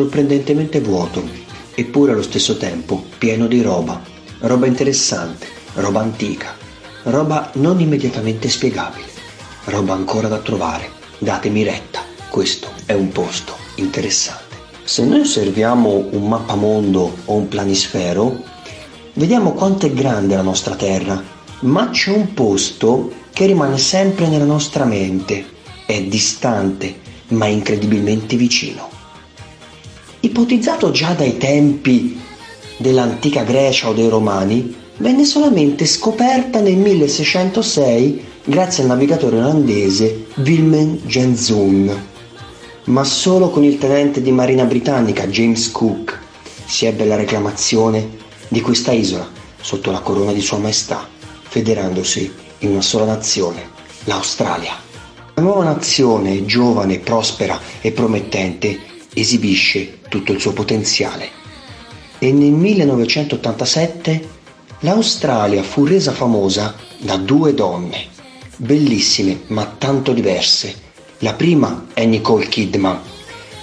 Sorprendentemente 0.00 0.80
vuoto, 0.80 1.22
eppure 1.74 2.12
allo 2.12 2.22
stesso 2.22 2.56
tempo 2.56 3.04
pieno 3.18 3.46
di 3.46 3.60
roba. 3.60 4.00
Roba 4.38 4.66
interessante, 4.66 5.46
roba 5.74 6.00
antica, 6.00 6.56
roba 7.02 7.50
non 7.54 7.80
immediatamente 7.80 8.48
spiegabile, 8.48 9.08
roba 9.64 9.92
ancora 9.92 10.28
da 10.28 10.38
trovare. 10.38 10.90
Datemi 11.18 11.64
retta, 11.64 12.00
questo 12.30 12.68
è 12.86 12.94
un 12.94 13.10
posto 13.10 13.52
interessante. 13.74 14.56
Se 14.84 15.04
noi 15.04 15.20
osserviamo 15.20 16.08
un 16.12 16.28
mappamondo 16.28 17.16
o 17.26 17.34
un 17.34 17.48
planisfero, 17.48 18.42
vediamo 19.12 19.52
quanto 19.52 19.84
è 19.84 19.92
grande 19.92 20.34
la 20.34 20.40
nostra 20.40 20.76
Terra, 20.76 21.22
ma 21.60 21.90
c'è 21.90 22.10
un 22.10 22.32
posto 22.32 23.12
che 23.34 23.44
rimane 23.44 23.76
sempre 23.76 24.28
nella 24.28 24.46
nostra 24.46 24.86
mente, 24.86 25.44
è 25.84 26.02
distante, 26.04 26.98
ma 27.28 27.44
incredibilmente 27.44 28.36
vicino. 28.36 28.99
Ipotizzato 30.20 30.90
già 30.90 31.14
dai 31.14 31.38
tempi 31.38 32.20
dell'antica 32.76 33.42
Grecia 33.42 33.88
o 33.88 33.94
dei 33.94 34.08
Romani, 34.08 34.74
venne 34.98 35.24
solamente 35.24 35.86
scoperta 35.86 36.60
nel 36.60 36.76
1606 36.76 38.24
grazie 38.44 38.82
al 38.82 38.90
navigatore 38.90 39.38
olandese 39.38 40.26
Wilhelm 40.36 40.98
Jenszoon. 41.06 42.08
Ma 42.84 43.04
solo 43.04 43.48
con 43.48 43.64
il 43.64 43.78
tenente 43.78 44.20
di 44.20 44.30
marina 44.30 44.64
britannica 44.64 45.26
James 45.26 45.70
Cook 45.70 46.18
si 46.66 46.84
ebbe 46.84 47.06
la 47.06 47.16
reclamazione 47.16 48.18
di 48.48 48.60
questa 48.60 48.92
isola 48.92 49.26
sotto 49.60 49.90
la 49.90 50.00
corona 50.00 50.32
di 50.32 50.40
Sua 50.40 50.58
Maestà, 50.58 51.08
federandosi 51.42 52.30
in 52.58 52.70
una 52.70 52.82
sola 52.82 53.06
nazione, 53.06 53.68
l'Australia. 54.04 54.74
La 55.34 55.42
nuova 55.42 55.64
nazione, 55.64 56.44
giovane, 56.44 56.98
prospera 56.98 57.58
e 57.80 57.92
promettente, 57.92 58.78
esibisce 59.14 59.98
tutto 60.08 60.32
il 60.32 60.40
suo 60.40 60.52
potenziale. 60.52 61.28
E 62.18 62.32
nel 62.32 62.52
1987 62.52 64.28
l'Australia 64.80 65.62
fu 65.62 65.84
resa 65.84 66.12
famosa 66.12 66.74
da 66.98 67.16
due 67.16 67.54
donne, 67.54 68.06
bellissime 68.56 69.40
ma 69.48 69.64
tanto 69.66 70.12
diverse. 70.12 70.88
La 71.18 71.34
prima 71.34 71.86
è 71.92 72.04
Nicole 72.04 72.46
Kidman, 72.48 72.98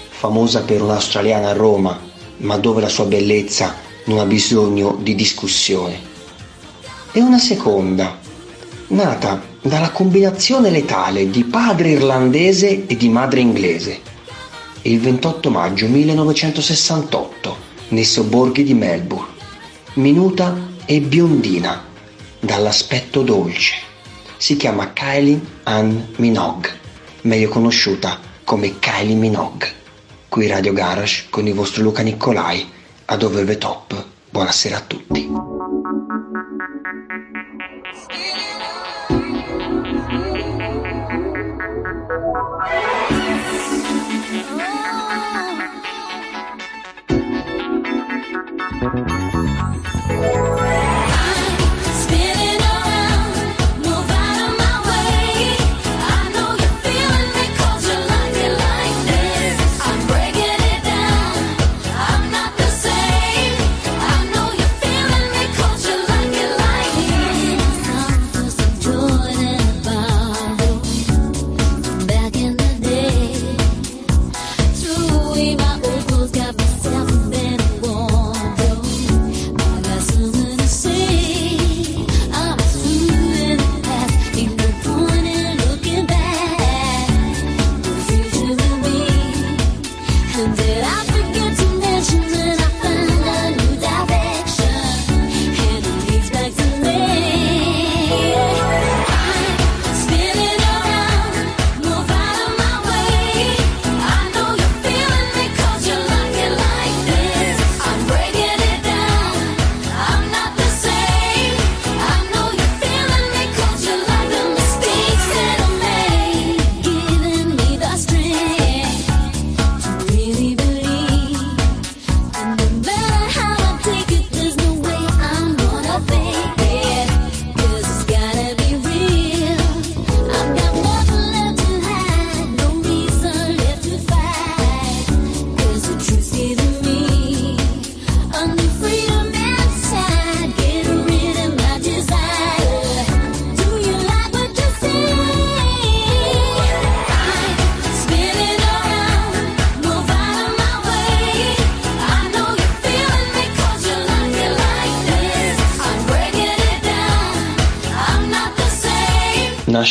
famosa 0.09 0.61
per 0.61 0.81
un'australiana 0.81 1.49
a 1.49 1.53
Roma, 1.53 1.99
ma 2.37 2.57
dove 2.57 2.81
la 2.81 2.89
sua 2.89 3.05
bellezza 3.05 3.75
non 4.05 4.19
ha 4.19 4.25
bisogno 4.25 4.97
di 5.01 5.15
discussione. 5.15 5.99
E 7.11 7.21
una 7.21 7.39
seconda, 7.39 8.17
nata 8.87 9.41
dalla 9.61 9.91
combinazione 9.91 10.69
letale 10.69 11.29
di 11.29 11.43
padre 11.43 11.89
irlandese 11.89 12.85
e 12.85 12.95
di 12.95 13.09
madre 13.09 13.39
inglese. 13.39 13.99
Il 14.87 15.01
28 15.01 15.49
maggio 15.49 15.85
1968, 15.89 17.57
nei 17.89 18.05
sobborghi 18.05 18.63
di 18.63 18.73
Melbourne, 18.73 19.33
minuta 19.95 20.57
e 20.85 21.01
biondina, 21.01 21.83
dall'aspetto 22.39 23.21
dolce. 23.21 23.73
Si 24.37 24.55
chiama 24.55 24.93
Kylie 24.93 25.41
Ann 25.63 25.99
Minogue, 26.15 26.71
meglio 27.23 27.49
conosciuta 27.49 28.17
come 28.45 28.79
Kylie 28.79 29.15
Minogue. 29.15 29.69
Qui 30.29 30.47
Radio 30.47 30.71
Garage 30.71 31.25
con 31.29 31.45
il 31.45 31.53
vostro 31.53 31.83
Luca 31.83 32.01
Nicolai, 32.01 32.65
ad 33.03 33.23
Over 33.23 33.57
Top. 33.57 34.05
Buonasera 34.29 34.77
a 34.77 34.81
tutti. 34.87 35.29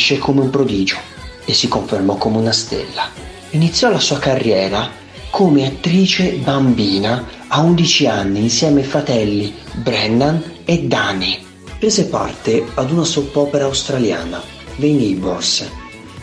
Nasce 0.07 0.19
come 0.19 0.41
un 0.41 0.51
prodigio 0.51 0.97
e 1.45 1.53
si 1.53 1.67
confermò 1.67 2.15
come 2.15 2.37
una 2.37 2.53
stella. 2.53 3.09
Iniziò 3.51 3.91
la 3.91 3.99
sua 3.99 4.19
carriera 4.19 4.89
come 5.31 5.67
attrice 5.67 6.35
bambina 6.35 7.25
a 7.49 7.61
11 7.61 8.07
anni 8.07 8.39
insieme 8.43 8.83
ai 8.83 8.87
fratelli 8.87 9.53
Brennan 9.73 10.61
e 10.65 10.85
Danny. 10.85 11.45
Prese 11.81 12.07
parte 12.07 12.65
ad 12.75 12.93
una 12.93 13.03
soap 13.03 13.35
opera 13.35 13.65
australiana, 13.65 14.41
The 14.77 14.87
Neighbors, 14.87 15.69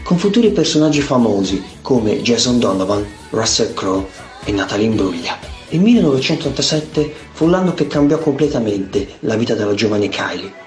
con 0.03 0.17
futuri 0.17 0.51
personaggi 0.51 1.01
famosi 1.01 1.61
come 1.81 2.21
Jason 2.21 2.59
Donovan, 2.59 3.05
Russell 3.31 3.73
Crowe 3.73 4.07
e 4.45 4.51
Natalie 4.53 4.85
Imbruglia. 4.85 5.37
Il 5.69 5.81
1987 5.81 7.13
fu 7.33 7.47
l'anno 7.47 7.73
che 7.73 7.87
cambiò 7.87 8.17
completamente 8.17 9.15
la 9.21 9.35
vita 9.35 9.55
della 9.55 9.73
giovane 9.73 10.07
Kylie. 10.07 10.61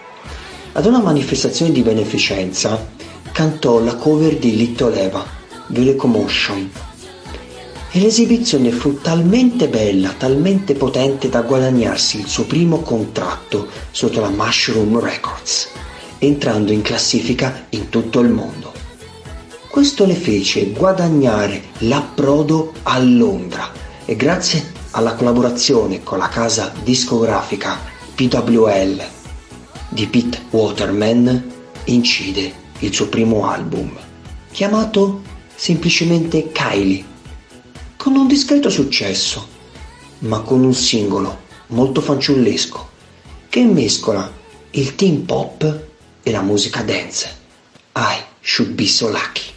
Ad 0.73 0.85
una 0.85 1.01
manifestazione 1.01 1.73
di 1.73 1.81
beneficenza 1.81 2.95
cantò 3.37 3.81
la 3.81 3.97
cover 3.97 4.39
di 4.39 4.57
Little 4.57 4.99
Eva, 4.99 5.23
The 5.67 5.83
Locomotion, 5.83 6.71
e 7.91 8.01
l'esibizione 8.01 8.71
fu 8.71 8.99
talmente 9.03 9.69
bella, 9.69 10.15
talmente 10.17 10.73
potente 10.73 11.29
da 11.29 11.43
guadagnarsi 11.43 12.19
il 12.19 12.27
suo 12.29 12.45
primo 12.47 12.81
contratto 12.81 13.69
sotto 13.91 14.21
la 14.21 14.31
Mushroom 14.31 14.99
Records, 14.99 15.69
entrando 16.17 16.73
in 16.73 16.81
classifica 16.81 17.67
in 17.69 17.91
tutto 17.91 18.21
il 18.21 18.31
mondo. 18.31 18.73
Questo 19.69 20.07
le 20.07 20.15
fece 20.15 20.71
guadagnare 20.71 21.61
l'approdo 21.81 22.73
a 22.85 22.99
Londra 23.01 23.71
e 24.07 24.17
grazie 24.17 24.65
alla 24.93 25.13
collaborazione 25.13 26.03
con 26.03 26.17
la 26.17 26.29
casa 26.29 26.73
discografica 26.83 27.79
PWL 28.15 29.05
di 29.91 30.07
Pete 30.07 30.39
Waterman 30.49 31.53
incide 31.85 32.65
il 32.81 32.93
suo 32.93 33.09
primo 33.09 33.49
album, 33.49 33.91
chiamato 34.51 35.23
semplicemente 35.55 36.51
Kylie 36.53 37.05
con 37.97 38.15
un 38.15 38.27
discreto 38.27 38.71
successo, 38.71 39.49
ma 40.21 40.41
con 40.41 40.63
un 40.63 40.75
singolo 40.75 41.45
molto 41.69 42.01
fanciullesco 42.01 42.91
che 43.49 43.65
mescola 43.65 44.31
il 44.71 44.95
teen 44.95 45.25
pop 45.25 45.85
e 46.23 46.31
la 46.31 46.43
musica 46.43 46.83
dance. 46.83 47.35
I 47.97 48.23
should 48.41 48.73
be 48.73 48.87
so 48.87 49.09
lucky. 49.09 49.56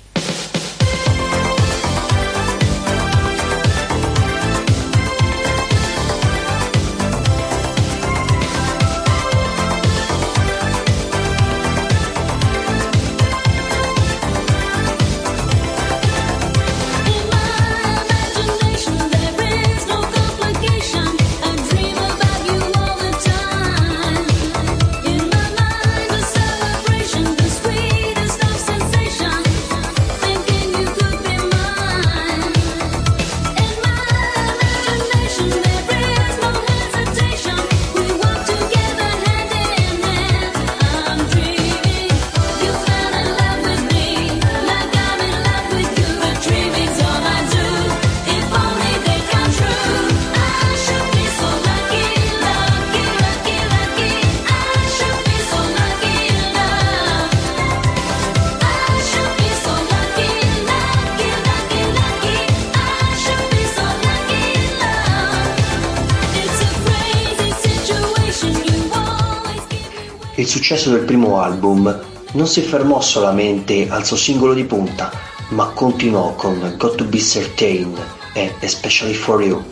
Successo 70.70 70.92
del 70.92 71.04
primo 71.04 71.42
album 71.42 72.00
non 72.34 72.46
si 72.46 72.62
fermò 72.62 73.02
solamente 73.02 73.88
al 73.90 74.06
suo 74.06 74.16
singolo 74.16 74.54
di 74.54 74.66
punta, 74.66 75.12
ma 75.48 75.66
continuò 75.70 76.36
con 76.36 76.76
Got 76.78 76.94
to 76.94 77.06
Be 77.06 77.18
Certain 77.18 77.98
e 78.34 78.54
Especially 78.60 79.16
for 79.16 79.42
You, 79.42 79.64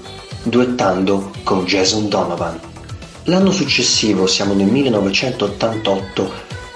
duettando 0.41 1.29
con 1.43 1.65
Jason 1.65 2.09
Donovan. 2.09 2.59
L'anno 3.25 3.51
successivo, 3.51 4.25
siamo 4.25 4.55
nel 4.55 4.65
1988, 4.65 6.31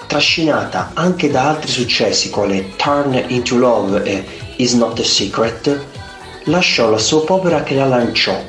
trascinata 0.06 0.92
anche 0.94 1.28
da 1.28 1.48
altri 1.48 1.72
successi 1.72 2.30
quali 2.30 2.74
Turn 2.76 3.24
Into 3.26 3.56
Love 3.56 4.04
e 4.04 4.24
Is 4.58 4.74
Not 4.74 5.00
a 5.00 5.04
Secret, 5.04 5.84
lasciò 6.44 6.88
la 6.88 6.98
soap 6.98 7.28
opera 7.28 7.64
che 7.64 7.74
la 7.74 7.86
lanciò 7.86 8.40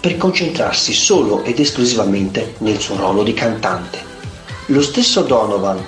per 0.00 0.16
concentrarsi 0.16 0.94
solo 0.94 1.44
ed 1.44 1.60
esclusivamente 1.60 2.54
nel 2.60 2.78
suo 2.78 2.96
ruolo 2.96 3.22
di 3.22 3.34
cantante. 3.34 4.08
Lo 4.70 4.82
stesso 4.82 5.22
Donovan 5.22 5.82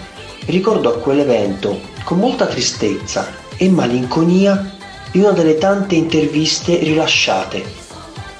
ricordò 0.46 0.98
quell'evento 1.00 1.80
con 2.02 2.18
molta 2.18 2.46
tristezza 2.46 3.28
e 3.58 3.68
malinconia 3.68 4.74
in 5.12 5.20
una 5.20 5.32
delle 5.32 5.58
tante 5.58 5.96
interviste 5.96 6.78
rilasciate. 6.78 7.62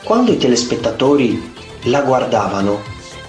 Quando 0.03 0.33
i 0.33 0.39
telespettatori 0.39 1.53
la 1.85 2.01
guardavano, 2.01 2.81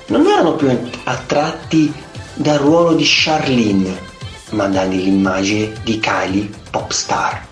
non 0.08 0.26
erano 0.26 0.54
più 0.54 0.70
attratti 1.04 1.92
dal 2.34 2.60
ruolo 2.60 2.94
di 2.94 3.04
Charlene, 3.06 4.00
ma 4.52 4.68
dall'immagine 4.68 5.74
di 5.84 6.00
Kylie 6.00 6.50
popstar. 6.70 7.46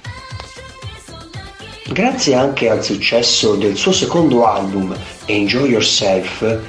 Grazie 1.92 2.36
anche 2.36 2.70
al 2.70 2.82
successo 2.82 3.56
del 3.56 3.76
suo 3.76 3.92
secondo 3.92 4.46
album, 4.46 4.96
Enjoy 5.26 5.72
Yourself, 5.72 6.60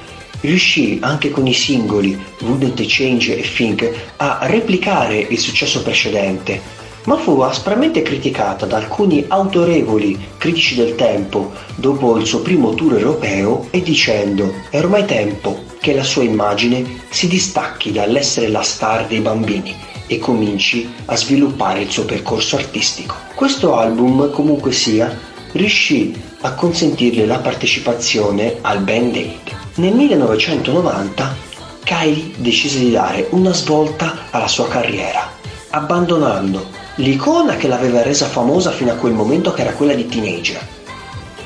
riuscì 0.41 0.99
anche 1.01 1.29
con 1.29 1.47
i 1.47 1.53
singoli 1.53 2.19
Wouldn't 2.41 2.83
Change 2.85 3.37
e 3.37 3.41
Think 3.41 3.89
a 4.17 4.39
replicare 4.43 5.17
il 5.17 5.39
successo 5.39 5.81
precedente, 5.81 6.79
ma 7.05 7.17
fu 7.17 7.39
aspramente 7.39 8.01
criticata 8.01 8.65
da 8.65 8.77
alcuni 8.77 9.25
autorevoli 9.27 10.19
critici 10.37 10.75
del 10.75 10.95
tempo 10.95 11.51
dopo 11.75 12.17
il 12.17 12.25
suo 12.25 12.41
primo 12.41 12.73
tour 12.73 12.97
europeo 12.97 13.67
e 13.71 13.81
dicendo 13.81 14.53
è 14.69 14.77
ormai 14.77 15.05
tempo 15.05 15.63
che 15.79 15.93
la 15.93 16.03
sua 16.03 16.23
immagine 16.23 17.01
si 17.09 17.27
distacchi 17.27 17.91
dall'essere 17.91 18.49
la 18.49 18.61
star 18.61 19.07
dei 19.07 19.19
bambini 19.19 19.75
e 20.05 20.19
cominci 20.19 20.87
a 21.05 21.15
sviluppare 21.15 21.81
il 21.81 21.89
suo 21.89 22.05
percorso 22.05 22.55
artistico. 22.57 23.15
Questo 23.33 23.75
album, 23.77 24.29
comunque 24.29 24.71
sia, 24.73 25.17
riuscì 25.53 26.13
a 26.41 26.53
consentirle 26.53 27.25
la 27.25 27.39
partecipazione 27.39 28.57
al 28.61 28.79
Band 28.79 29.15
Aid. 29.15 29.57
Nel 29.75 29.93
1990 29.93 31.49
Kylie 31.83 32.31
decise 32.37 32.79
di 32.79 32.91
dare 32.91 33.27
una 33.31 33.53
svolta 33.53 34.27
alla 34.29 34.47
sua 34.47 34.67
carriera, 34.67 35.29
abbandonando 35.69 36.67
l'icona 36.95 37.55
che 37.55 37.67
l'aveva 37.67 38.01
resa 38.01 38.27
famosa 38.27 38.71
fino 38.71 38.91
a 38.91 38.95
quel 38.95 39.13
momento 39.13 39.51
che 39.51 39.61
era 39.61 39.73
quella 39.73 39.93
di 39.93 40.07
teenager 40.07 40.67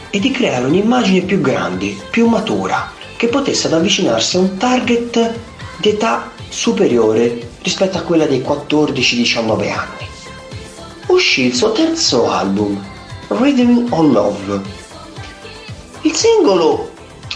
e 0.10 0.20
di 0.20 0.32
creare 0.32 0.66
un'immagine 0.66 1.22
più 1.22 1.42
grande, 1.42 1.96
più 2.10 2.28
matura, 2.28 2.92
che 3.18 3.28
potesse 3.28 3.74
avvicinarsi 3.74 4.38
a 4.38 4.40
un 4.40 4.58
target 4.58 5.34
di 5.78 5.90
età 5.90 6.32
superiore 6.48 7.50
rispetto 7.62 7.98
a 7.98 8.02
quella 8.02 8.26
dei 8.26 8.40
14-19 8.40 9.50
anni. 9.72 10.08
Uscì 11.08 11.46
il 11.46 11.56
suo 11.56 11.72
terzo 11.72 12.30
album, 12.30 12.82
Rhythm 13.28 13.88
on 13.90 14.12
Love. 14.12 14.85
Il 16.06 16.14
singolo 16.14 16.92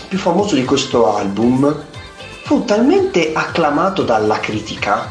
più 0.07 0.19
famoso 0.19 0.53
di 0.53 0.63
questo 0.63 1.15
album 1.15 1.85
fu 2.43 2.63
talmente 2.65 3.31
acclamato 3.33 4.03
dalla 4.03 4.39
critica 4.39 5.09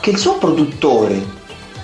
che 0.00 0.10
il 0.10 0.18
suo 0.18 0.36
produttore, 0.38 1.24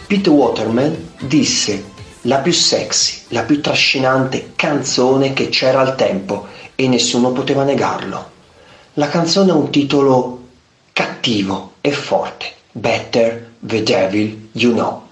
Pete 0.08 0.28
Waterman, 0.28 1.12
disse 1.20 1.92
la 2.22 2.38
più 2.38 2.50
sexy, 2.50 3.26
la 3.28 3.44
più 3.44 3.60
trascinante 3.60 4.54
canzone 4.56 5.34
che 5.34 5.50
c'era 5.50 5.82
al 5.82 5.94
tempo 5.94 6.48
e 6.74 6.88
nessuno 6.88 7.30
poteva 7.30 7.62
negarlo. 7.62 8.30
La 8.94 9.06
canzone 9.06 9.52
ha 9.52 9.54
un 9.54 9.70
titolo 9.70 10.46
cattivo 10.92 11.74
e 11.80 11.92
forte, 11.92 12.54
Better 12.72 13.52
the 13.60 13.84
Devil 13.84 14.48
You 14.50 14.72
Know. 14.72 15.06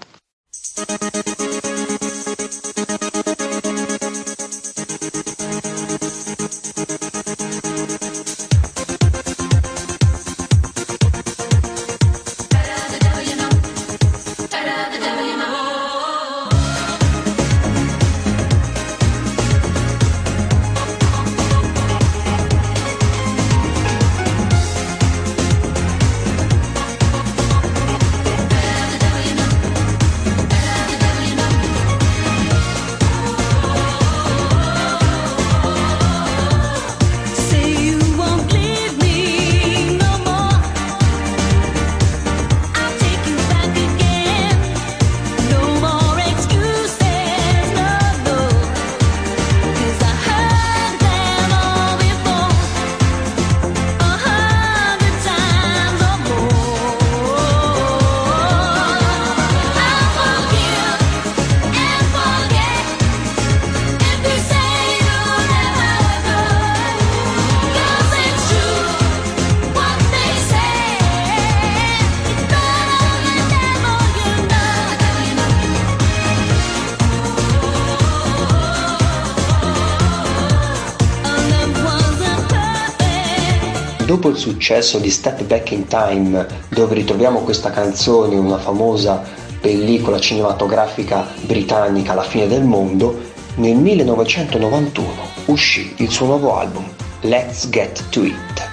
Successo 84.37 84.99
di 84.99 85.09
Step 85.09 85.43
Back 85.43 85.71
in 85.71 85.87
Time, 85.87 86.45
dove 86.69 86.95
ritroviamo 86.95 87.39
questa 87.39 87.71
canzone 87.71 88.35
una 88.35 88.57
famosa 88.57 89.23
pellicola 89.59 90.19
cinematografica 90.19 91.27
britannica 91.41 92.13
La 92.13 92.23
fine 92.23 92.47
del 92.47 92.63
mondo, 92.63 93.19
nel 93.55 93.75
1991 93.75 95.07
uscì 95.45 95.93
il 95.97 96.09
suo 96.09 96.27
nuovo 96.27 96.57
album, 96.57 96.85
Let's 97.21 97.69
Get 97.69 98.09
to 98.09 98.23
It. 98.23 98.69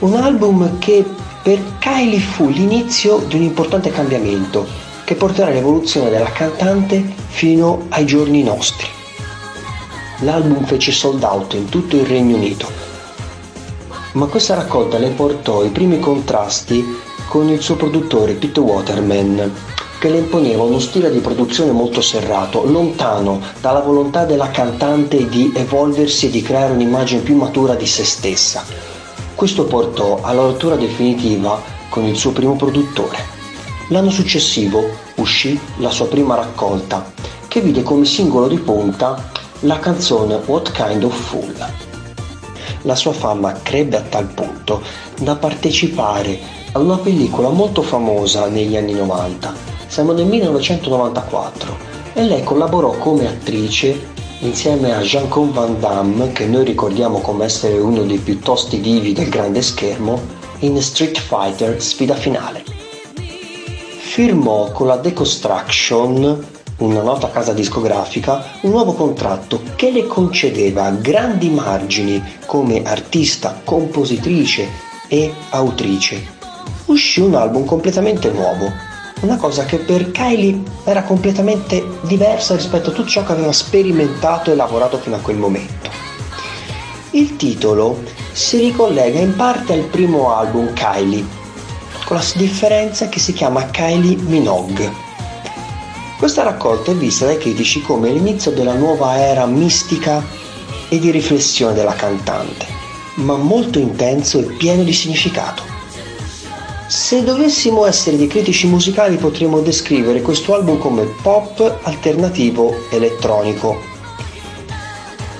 Un 0.00 0.14
album 0.14 0.78
che 0.78 1.04
per 1.42 1.60
Kylie 1.78 2.18
fu 2.18 2.48
l'inizio 2.48 3.18
di 3.18 3.36
un 3.36 3.42
importante 3.42 3.90
cambiamento 3.90 4.66
che 5.04 5.14
porterà 5.14 5.48
all'evoluzione 5.48 6.10
della 6.10 6.32
cantante 6.32 7.04
fino 7.28 7.86
ai 7.90 8.04
giorni 8.04 8.42
nostri. 8.42 8.88
L'album 10.20 10.64
fece 10.64 10.90
sold 10.90 11.22
out 11.22 11.52
in 11.54 11.68
tutto 11.68 11.96
il 11.96 12.06
Regno 12.06 12.36
Unito, 12.36 12.68
ma 14.16 14.26
questa 14.26 14.54
raccolta 14.54 14.96
le 14.96 15.10
portò 15.10 15.62
i 15.62 15.68
primi 15.68 15.98
contrasti 15.98 16.82
con 17.28 17.50
il 17.50 17.60
suo 17.60 17.76
produttore 17.76 18.32
Pete 18.32 18.60
Waterman, 18.60 19.52
che 19.98 20.08
le 20.08 20.18
imponeva 20.18 20.62
uno 20.62 20.78
stile 20.78 21.10
di 21.10 21.18
produzione 21.18 21.70
molto 21.70 22.00
serrato, 22.00 22.64
lontano 22.64 23.42
dalla 23.60 23.80
volontà 23.80 24.24
della 24.24 24.50
cantante 24.50 25.28
di 25.28 25.52
evolversi 25.54 26.26
e 26.26 26.30
di 26.30 26.40
creare 26.40 26.72
un'immagine 26.72 27.20
più 27.20 27.36
matura 27.36 27.74
di 27.74 27.86
se 27.86 28.04
stessa. 28.04 28.64
Questo 29.34 29.64
portò 29.64 30.20
alla 30.22 30.42
rottura 30.42 30.76
definitiva 30.76 31.60
con 31.90 32.04
il 32.04 32.16
suo 32.16 32.32
primo 32.32 32.56
produttore. 32.56 33.18
L'anno 33.88 34.10
successivo 34.10 34.82
uscì 35.16 35.60
la 35.76 35.90
sua 35.90 36.06
prima 36.06 36.34
raccolta, 36.34 37.12
che 37.48 37.60
vide 37.60 37.82
come 37.82 38.06
singolo 38.06 38.48
di 38.48 38.58
punta 38.58 39.30
la 39.60 39.78
canzone 39.78 40.40
What 40.46 40.72
Kind 40.72 41.04
of 41.04 41.14
Fool. 41.14 41.85
La 42.86 42.94
sua 42.94 43.12
fama 43.12 43.52
crebbe 43.62 43.96
a 43.96 44.00
tal 44.00 44.26
punto 44.26 44.80
da 45.18 45.34
partecipare 45.34 46.38
a 46.70 46.78
una 46.78 46.96
pellicola 46.98 47.48
molto 47.48 47.82
famosa 47.82 48.46
negli 48.46 48.76
anni 48.76 48.92
90. 48.92 49.52
Siamo 49.88 50.12
nel 50.12 50.26
1994 50.26 51.76
e 52.12 52.22
lei 52.22 52.44
collaborò 52.44 52.92
come 52.92 53.26
attrice 53.26 54.14
insieme 54.38 54.94
a 54.94 55.00
Jean-Claude 55.00 55.52
Van 55.52 55.80
Damme, 55.80 56.30
che 56.30 56.46
noi 56.46 56.64
ricordiamo 56.64 57.18
come 57.18 57.46
essere 57.46 57.76
uno 57.76 58.02
dei 58.02 58.18
più 58.18 58.38
tosti 58.38 58.80
divi 58.80 59.12
del 59.12 59.30
grande 59.30 59.62
schermo, 59.62 60.22
in 60.60 60.80
Street 60.80 61.18
Fighter 61.18 61.82
sfida 61.82 62.14
finale. 62.14 62.62
Firmò 63.98 64.70
con 64.70 64.86
la 64.86 64.96
Deconstruction, 64.96 66.46
una 66.78 67.00
nota 67.00 67.30
casa 67.30 67.52
discografica, 67.52 68.44
un 68.62 68.70
nuovo 68.70 68.92
contratto 68.92 69.62
che 69.76 69.90
le 69.90 70.06
concedeva 70.06 70.90
grandi 70.90 71.48
margini 71.48 72.22
come 72.44 72.82
artista, 72.82 73.60
compositrice 73.64 74.68
e 75.08 75.32
autrice. 75.50 76.34
Uscì 76.86 77.20
un 77.20 77.34
album 77.34 77.64
completamente 77.64 78.30
nuovo, 78.30 78.70
una 79.20 79.36
cosa 79.36 79.64
che 79.64 79.78
per 79.78 80.10
Kylie 80.10 80.62
era 80.84 81.02
completamente 81.02 81.82
diversa 82.02 82.54
rispetto 82.54 82.90
a 82.90 82.92
tutto 82.92 83.08
ciò 83.08 83.24
che 83.24 83.32
aveva 83.32 83.52
sperimentato 83.52 84.52
e 84.52 84.54
lavorato 84.54 84.98
fino 84.98 85.16
a 85.16 85.20
quel 85.20 85.36
momento. 85.36 85.88
Il 87.12 87.36
titolo 87.36 88.02
si 88.32 88.58
ricollega 88.58 89.18
in 89.18 89.34
parte 89.34 89.72
al 89.72 89.84
primo 89.84 90.34
album 90.36 90.74
Kylie, 90.74 91.24
con 92.04 92.16
la 92.16 92.24
differenza 92.34 93.08
che 93.08 93.18
si 93.18 93.32
chiama 93.32 93.64
Kylie 93.70 94.16
Minogue. 94.16 95.05
Questa 96.18 96.42
raccolta 96.42 96.92
è 96.92 96.94
vista 96.94 97.26
dai 97.26 97.36
critici 97.36 97.82
come 97.82 98.10
l'inizio 98.10 98.50
della 98.50 98.72
nuova 98.72 99.18
era 99.18 99.44
mistica 99.44 100.24
e 100.88 100.98
di 100.98 101.10
riflessione 101.10 101.74
della 101.74 101.92
cantante, 101.92 102.66
ma 103.16 103.36
molto 103.36 103.78
intenso 103.78 104.38
e 104.38 104.44
pieno 104.44 104.82
di 104.82 104.94
significato. 104.94 105.62
Se 106.86 107.22
dovessimo 107.22 107.84
essere 107.84 108.16
dei 108.16 108.28
critici 108.28 108.66
musicali 108.66 109.16
potremmo 109.16 109.60
descrivere 109.60 110.22
questo 110.22 110.54
album 110.54 110.78
come 110.78 111.04
pop 111.20 111.80
alternativo 111.82 112.74
elettronico, 112.90 113.78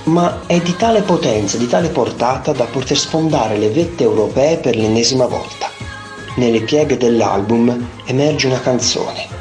ma 0.03 0.41
è 0.45 0.59
di 0.59 0.75
tale 0.75 1.01
potenza, 1.01 1.57
di 1.57 1.67
tale 1.67 1.89
portata 1.89 2.51
da 2.51 2.65
poter 2.65 2.97
sfondare 2.97 3.57
le 3.57 3.69
vette 3.71 4.03
europee 4.03 4.57
per 4.57 4.75
l'ennesima 4.75 5.25
volta. 5.25 5.69
Nelle 6.35 6.61
pieghe 6.61 6.97
dell'album 6.97 7.87
emerge 8.05 8.45
una 8.45 8.61
canzone, 8.61 9.36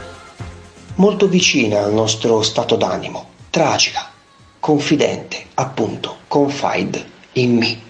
molto 0.97 1.29
vicina 1.29 1.83
al 1.83 1.93
nostro 1.93 2.43
stato 2.43 2.77
d'animo, 2.77 3.29
tragica, 3.51 4.11
confidente, 4.61 5.47
appunto, 5.55 6.19
confide 6.29 7.05
in 7.33 7.57
me. 7.57 7.81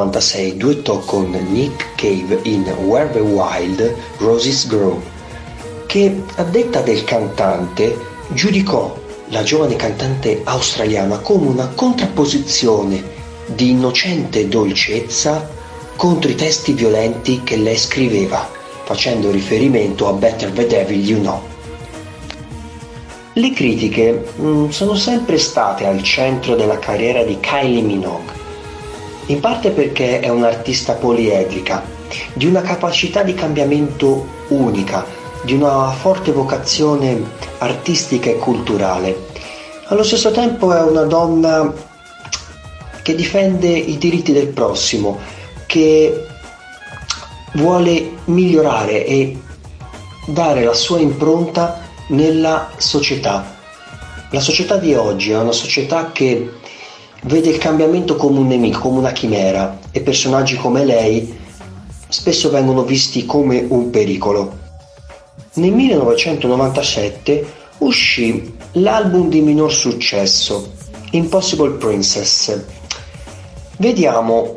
1996 0.00 0.56
duettò 0.56 0.98
con 1.00 1.30
Nick 1.30 1.94
Cave 1.96 2.40
in 2.44 2.64
Where 2.84 3.10
the 3.10 3.20
Wild 3.20 3.94
Roses 4.18 4.66
Grow, 4.66 5.00
che 5.86 6.22
a 6.36 6.42
detta 6.44 6.80
del 6.80 7.04
cantante 7.04 7.96
giudicò 8.28 8.96
la 9.26 9.42
giovane 9.42 9.76
cantante 9.76 10.40
australiana 10.44 11.18
come 11.18 11.48
una 11.48 11.68
contrapposizione 11.68 13.18
di 13.46 13.70
innocente 13.70 14.48
dolcezza 14.48 15.48
contro 15.96 16.30
i 16.30 16.34
testi 16.34 16.72
violenti 16.72 17.42
che 17.42 17.56
lei 17.56 17.76
scriveva, 17.76 18.48
facendo 18.84 19.30
riferimento 19.30 20.08
a 20.08 20.12
Better 20.12 20.50
the 20.50 20.66
Devil 20.66 21.06
You 21.06 21.20
Know. 21.20 21.42
Le 23.34 23.52
critiche 23.52 24.32
mh, 24.34 24.70
sono 24.70 24.94
sempre 24.94 25.38
state 25.38 25.86
al 25.86 26.02
centro 26.02 26.56
della 26.56 26.78
carriera 26.78 27.22
di 27.22 27.38
Kylie 27.38 27.82
Minogue, 27.82 28.29
in 29.30 29.38
parte 29.38 29.70
perché 29.70 30.20
è 30.20 30.28
un'artista 30.28 30.94
poliedrica, 30.94 31.84
di 32.32 32.46
una 32.46 32.62
capacità 32.62 33.22
di 33.22 33.34
cambiamento 33.34 34.26
unica, 34.48 35.06
di 35.42 35.54
una 35.54 35.90
forte 35.90 36.32
vocazione 36.32 37.22
artistica 37.58 38.28
e 38.28 38.36
culturale. 38.36 39.28
Allo 39.86 40.02
stesso 40.02 40.32
tempo 40.32 40.74
è 40.74 40.82
una 40.82 41.04
donna 41.04 41.72
che 43.02 43.14
difende 43.14 43.68
i 43.68 43.98
diritti 43.98 44.32
del 44.32 44.48
prossimo, 44.48 45.18
che 45.66 46.26
vuole 47.52 48.10
migliorare 48.24 49.06
e 49.06 49.38
dare 50.26 50.64
la 50.64 50.74
sua 50.74 50.98
impronta 50.98 51.88
nella 52.08 52.70
società. 52.76 53.58
La 54.30 54.40
società 54.40 54.76
di 54.76 54.94
oggi 54.94 55.30
è 55.30 55.38
una 55.38 55.52
società 55.52 56.10
che 56.12 56.58
vede 57.22 57.50
il 57.50 57.58
cambiamento 57.58 58.16
come 58.16 58.38
un 58.38 58.46
nemico, 58.46 58.80
come 58.80 58.98
una 58.98 59.12
chimera 59.12 59.78
e 59.90 60.00
personaggi 60.00 60.56
come 60.56 60.84
lei 60.84 61.38
spesso 62.08 62.50
vengono 62.50 62.82
visti 62.82 63.24
come 63.24 63.64
un 63.68 63.90
pericolo. 63.90 64.58
Nel 65.54 65.72
1997 65.72 67.52
uscì 67.78 68.56
l'album 68.72 69.28
di 69.28 69.40
minor 69.40 69.72
successo, 69.72 70.72
Impossible 71.12 71.72
Princess. 71.72 72.58
Vediamo 73.76 74.56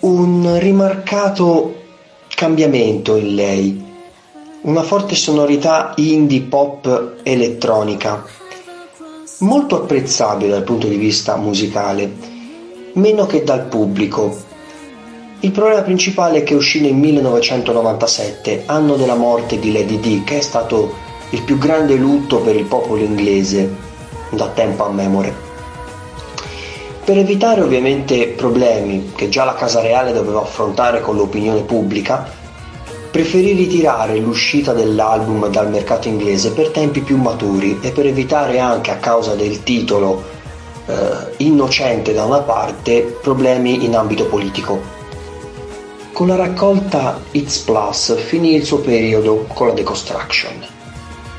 un 0.00 0.58
rimarcato 0.58 1.74
cambiamento 2.34 3.16
in 3.16 3.34
lei, 3.34 3.84
una 4.62 4.82
forte 4.82 5.14
sonorità 5.14 5.92
indie 5.96 6.42
pop 6.42 7.16
elettronica, 7.22 8.24
molto 9.40 9.76
apprezzabile 9.76 10.50
dal 10.50 10.64
punto 10.64 10.86
di 10.86 10.96
vista 10.96 11.36
musicale, 11.36 12.12
meno 12.94 13.26
che 13.26 13.42
dal 13.42 13.66
pubblico. 13.66 14.48
Il 15.40 15.50
problema 15.50 15.82
principale 15.82 16.38
è 16.38 16.42
che 16.42 16.54
uscì 16.54 16.80
nel 16.80 16.94
1997, 16.94 18.64
anno 18.66 18.96
della 18.96 19.14
morte 19.14 19.58
di 19.58 19.72
Lady 19.72 19.98
Di, 19.98 20.22
che 20.24 20.38
è 20.38 20.42
stato 20.42 20.94
il 21.30 21.42
più 21.42 21.56
grande 21.56 21.94
lutto 21.94 22.40
per 22.40 22.56
il 22.56 22.64
popolo 22.64 23.02
inglese 23.02 23.88
da 24.30 24.48
tempo 24.48 24.84
a 24.84 24.90
memore. 24.90 25.48
Per 27.02 27.16
evitare 27.16 27.62
ovviamente 27.62 28.28
problemi 28.28 29.12
che 29.14 29.28
già 29.30 29.44
la 29.44 29.54
Casa 29.54 29.80
Reale 29.80 30.12
doveva 30.12 30.42
affrontare 30.42 31.00
con 31.00 31.16
l'opinione 31.16 31.62
pubblica, 31.62 32.39
preferì 33.10 33.52
ritirare 33.52 34.18
l'uscita 34.18 34.72
dell'album 34.72 35.48
dal 35.48 35.68
mercato 35.68 36.08
inglese 36.08 36.52
per 36.52 36.70
tempi 36.70 37.00
più 37.00 37.16
maturi 37.16 37.78
e 37.80 37.90
per 37.90 38.06
evitare 38.06 38.60
anche 38.60 38.90
a 38.90 38.96
causa 38.96 39.34
del 39.34 39.62
titolo 39.62 40.22
eh, 40.86 40.94
innocente 41.38 42.12
da 42.12 42.24
una 42.24 42.40
parte 42.40 43.18
problemi 43.20 43.84
in 43.84 43.96
ambito 43.96 44.26
politico. 44.26 44.98
Con 46.12 46.28
la 46.28 46.36
raccolta 46.36 47.20
It's 47.32 47.58
Plus 47.58 48.16
finì 48.16 48.54
il 48.54 48.64
suo 48.64 48.78
periodo 48.78 49.46
con 49.52 49.68
la 49.68 49.72
deconstruction. 49.72 50.64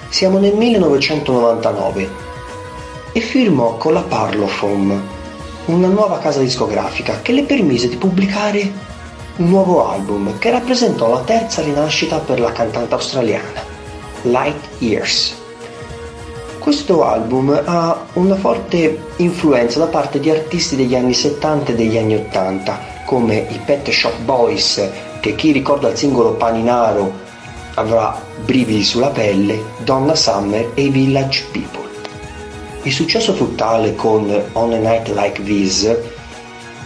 Siamo 0.10 0.39
nel 0.39 0.55
1999 0.55 2.10
e 3.13 3.19
firmò 3.19 3.77
con 3.77 3.93
la 3.93 4.01
Parlophone 4.01 5.19
una 5.65 5.88
nuova 5.88 6.17
casa 6.17 6.39
discografica 6.39 7.21
che 7.21 7.31
le 7.31 7.43
permise 7.43 7.88
di 7.88 7.95
pubblicare 7.95 8.89
un 9.41 9.49
nuovo 9.49 9.89
album 9.89 10.38
che 10.38 10.51
rappresentò 10.51 11.10
la 11.10 11.21
terza 11.21 11.63
rinascita 11.63 12.19
per 12.19 12.39
la 12.39 12.51
cantante 12.51 12.93
australiana, 12.93 13.63
Light 14.23 14.67
Years. 14.77 15.36
Questo 16.60 17.04
album 17.04 17.60
ha 17.65 18.06
una 18.13 18.36
forte 18.36 19.01
influenza 19.15 19.80
da 19.80 19.88
parte 19.88 20.19
di 20.19 20.30
artisti 20.30 20.75
degli 20.75 20.93
anni 20.93 21.15
70 21.15 21.71
e 21.71 21.75
degli 21.75 21.97
anni 21.97 22.15
80, 22.17 22.80
come 23.06 23.47
i 23.49 23.60
Pet 23.65 23.89
Shop 23.89 24.15
Boys, 24.19 24.88
che 25.19 25.34
chi 25.34 25.51
ricorda 25.51 25.89
il 25.89 25.97
singolo 25.97 26.34
Paninaro 26.34 27.12
avrà 27.73 28.21
brividi 28.45 28.84
sulla 28.84 29.10
pelle, 29.10 29.60
Donna 29.80 30.13
Summer 30.13 30.69
e 30.75 30.84
i 30.84 30.89
Village 30.89 31.45
People. 31.51 31.89
Il 32.84 32.91
successo 32.91 33.34
fu 33.34 33.56
tale 33.56 33.95
con 33.95 34.32
On 34.51 34.71
a 34.71 34.77
Night 34.77 35.08
Like 35.08 35.41
This 35.41 35.95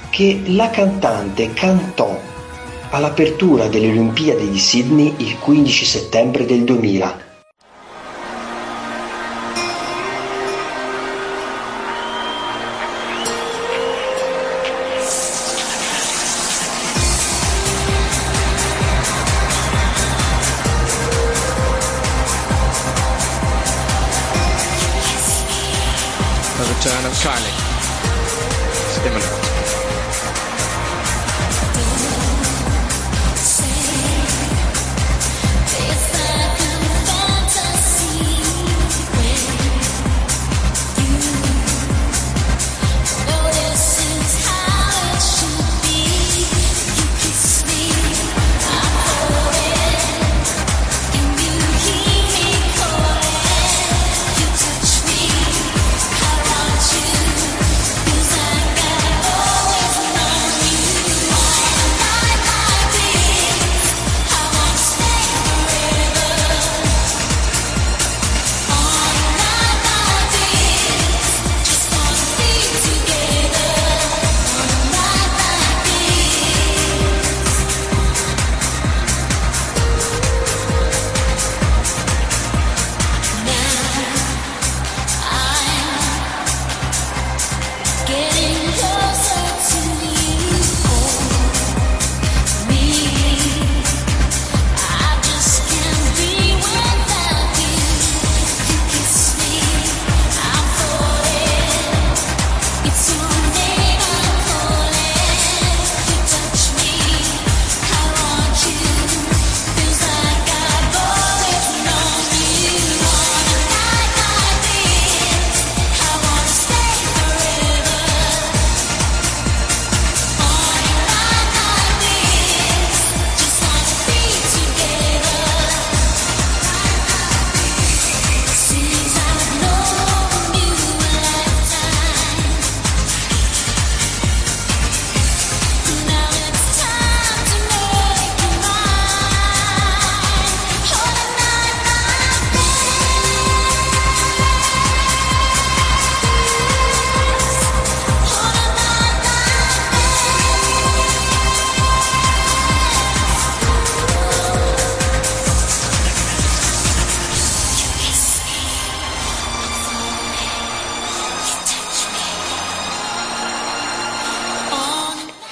che 0.10 0.42
la 0.46 0.70
cantante 0.70 1.52
cantò 1.52 2.25
all'apertura 2.96 3.68
delle 3.68 3.90
Olimpiadi 3.90 4.50
di 4.50 4.58
Sydney 4.58 5.16
il 5.18 5.38
15 5.38 5.86
settembre 5.86 6.46
del 6.46 6.64
2000. 6.64 7.24
The 26.56 26.64
return 26.64 27.06
of 27.06 27.22
Kylie. 27.22 27.52
Stimulant. 28.94 29.45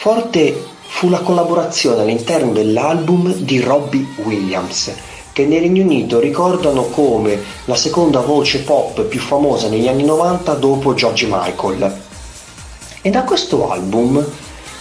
Forte 0.03 0.61
fu 0.81 1.07
la 1.07 1.19
collaborazione 1.19 2.01
all'interno 2.01 2.51
dell'album 2.51 3.31
di 3.35 3.61
Robbie 3.61 4.05
Williams, 4.17 4.93
che 5.31 5.45
nel 5.45 5.61
Regno 5.61 5.83
Unito 5.83 6.19
ricordano 6.19 6.87
come 6.87 7.41
la 7.63 7.75
seconda 7.77 8.19
voce 8.19 8.63
pop 8.63 9.03
più 9.03 9.21
famosa 9.21 9.69
negli 9.69 9.87
anni 9.87 10.03
90 10.03 10.55
dopo 10.55 10.93
George 10.93 11.25
Michael. 11.29 12.01
E 13.01 13.09
da 13.11 13.23
questo 13.23 13.71
album 13.71 14.21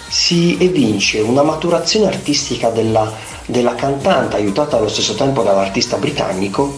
si 0.08 0.56
evince 0.58 1.20
una 1.20 1.44
maturazione 1.44 2.06
artistica 2.06 2.70
della, 2.70 3.08
della 3.46 3.76
cantante, 3.76 4.34
aiutata 4.34 4.76
allo 4.76 4.88
stesso 4.88 5.14
tempo 5.14 5.44
dall'artista 5.44 5.98
britannico, 5.98 6.76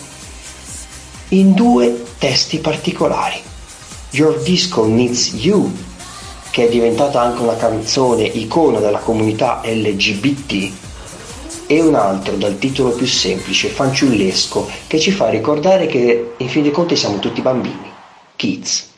in 1.29 1.55
due 1.55 2.05
testi 2.19 2.59
particolari. 2.59 3.41
Your 4.11 4.39
Disco 4.43 4.85
Needs 4.85 5.33
You, 5.33 5.73
che 6.55 6.67
è 6.67 6.69
diventata 6.69 7.21
anche 7.21 7.43
una 7.43 7.57
canzone 7.57 8.23
icona 8.23 8.79
della 8.79 9.01
comunità 9.01 9.61
LGBT, 9.65 10.71
e 11.67 11.81
un 11.81 11.97
altro 11.97 12.37
dal 12.37 12.59
titolo 12.59 12.91
più 12.91 13.07
semplice, 13.07 13.67
fanciullesco, 13.67 14.71
che 14.87 15.01
ci 15.01 15.11
fa 15.11 15.31
ricordare 15.31 15.87
che 15.87 16.35
in 16.37 16.49
fin 16.49 16.63
dei 16.63 16.71
conti 16.71 16.95
siamo 16.95 17.19
tutti 17.19 17.41
bambini, 17.41 17.91
kids. 18.37 18.94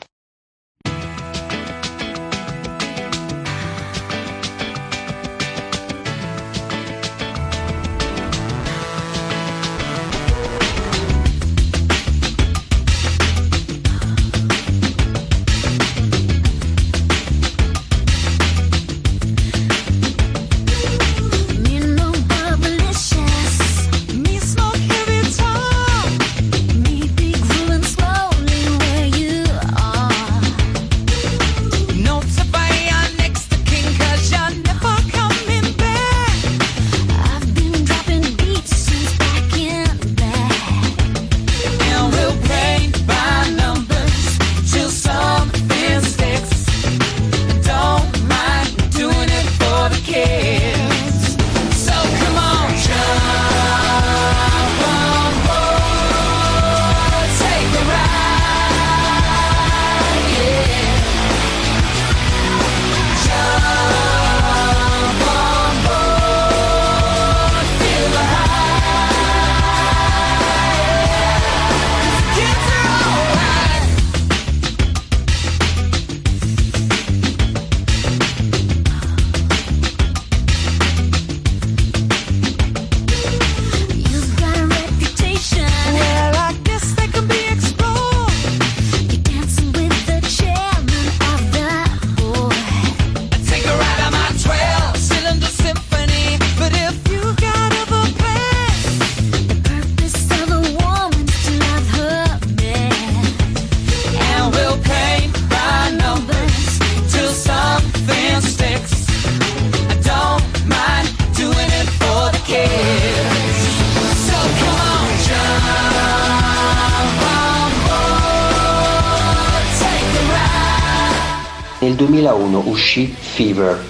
Fever, 123.36 123.84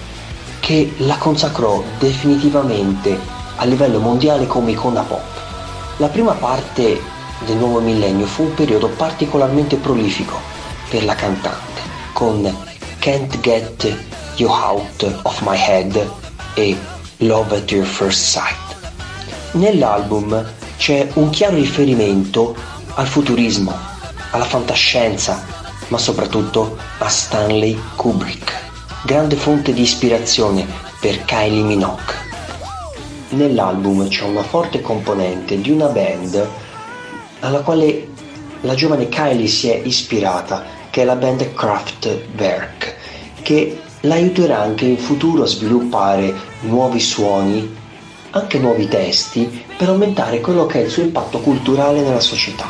che 0.59 0.93
la 0.97 1.15
consacrò 1.15 1.81
definitivamente 1.99 3.17
a 3.55 3.63
livello 3.63 3.99
mondiale 3.99 4.45
come 4.45 4.71
icona 4.71 5.03
pop. 5.03 5.23
La 5.99 6.09
prima 6.09 6.33
parte 6.33 7.01
del 7.45 7.55
nuovo 7.55 7.79
millennio 7.79 8.25
fu 8.25 8.43
un 8.43 8.53
periodo 8.53 8.89
particolarmente 8.89 9.77
prolifico 9.77 10.37
per 10.89 11.05
la 11.05 11.15
cantante, 11.15 11.81
con 12.11 12.53
Can't 12.99 13.39
Get 13.39 13.95
You 14.35 14.49
Out 14.49 15.19
of 15.21 15.41
My 15.45 15.57
Head 15.57 16.11
e 16.55 16.77
Love 17.19 17.55
at 17.55 17.71
Your 17.71 17.85
First 17.85 18.23
Sight. 18.23 18.91
Nell'album 19.51 20.45
c'è 20.77 21.09
un 21.13 21.29
chiaro 21.29 21.55
riferimento 21.55 22.53
al 22.95 23.07
futurismo, 23.07 23.73
alla 24.31 24.43
fantascienza, 24.43 25.41
ma 25.87 25.97
soprattutto 25.97 26.77
a 26.97 27.07
Stanley 27.07 27.79
Kubrick, 27.95 28.46
grande 29.07 29.37
fonte 29.37 29.71
di 29.71 29.83
ispirazione 29.83 30.67
per 30.99 31.23
Kylie 31.23 31.63
Minogue. 31.63 32.13
Nell'album 33.29 34.05
c'è 34.09 34.25
una 34.25 34.43
forte 34.43 34.81
componente 34.81 35.61
di 35.61 35.71
una 35.71 35.85
band 35.85 36.45
alla 37.39 37.61
quale 37.61 38.09
la 38.61 38.75
giovane 38.75 39.07
Kylie 39.07 39.47
si 39.47 39.69
è 39.69 39.79
ispirata, 39.81 40.65
che 40.89 41.03
è 41.03 41.05
la 41.05 41.15
band 41.15 41.53
Kraftwerk, 41.53 42.95
che 43.43 43.79
l'aiuterà 44.01 44.59
anche 44.59 44.83
in 44.83 44.97
futuro 44.97 45.43
a 45.43 45.47
sviluppare 45.47 46.33
nuovi 46.63 46.99
suoni, 46.99 47.77
anche 48.31 48.59
nuovi 48.59 48.89
testi, 48.89 49.63
per 49.77 49.87
aumentare 49.87 50.41
quello 50.41 50.65
che 50.65 50.81
è 50.81 50.83
il 50.83 50.89
suo 50.89 51.03
impatto 51.03 51.39
culturale 51.39 52.01
nella 52.01 52.19
società. 52.19 52.67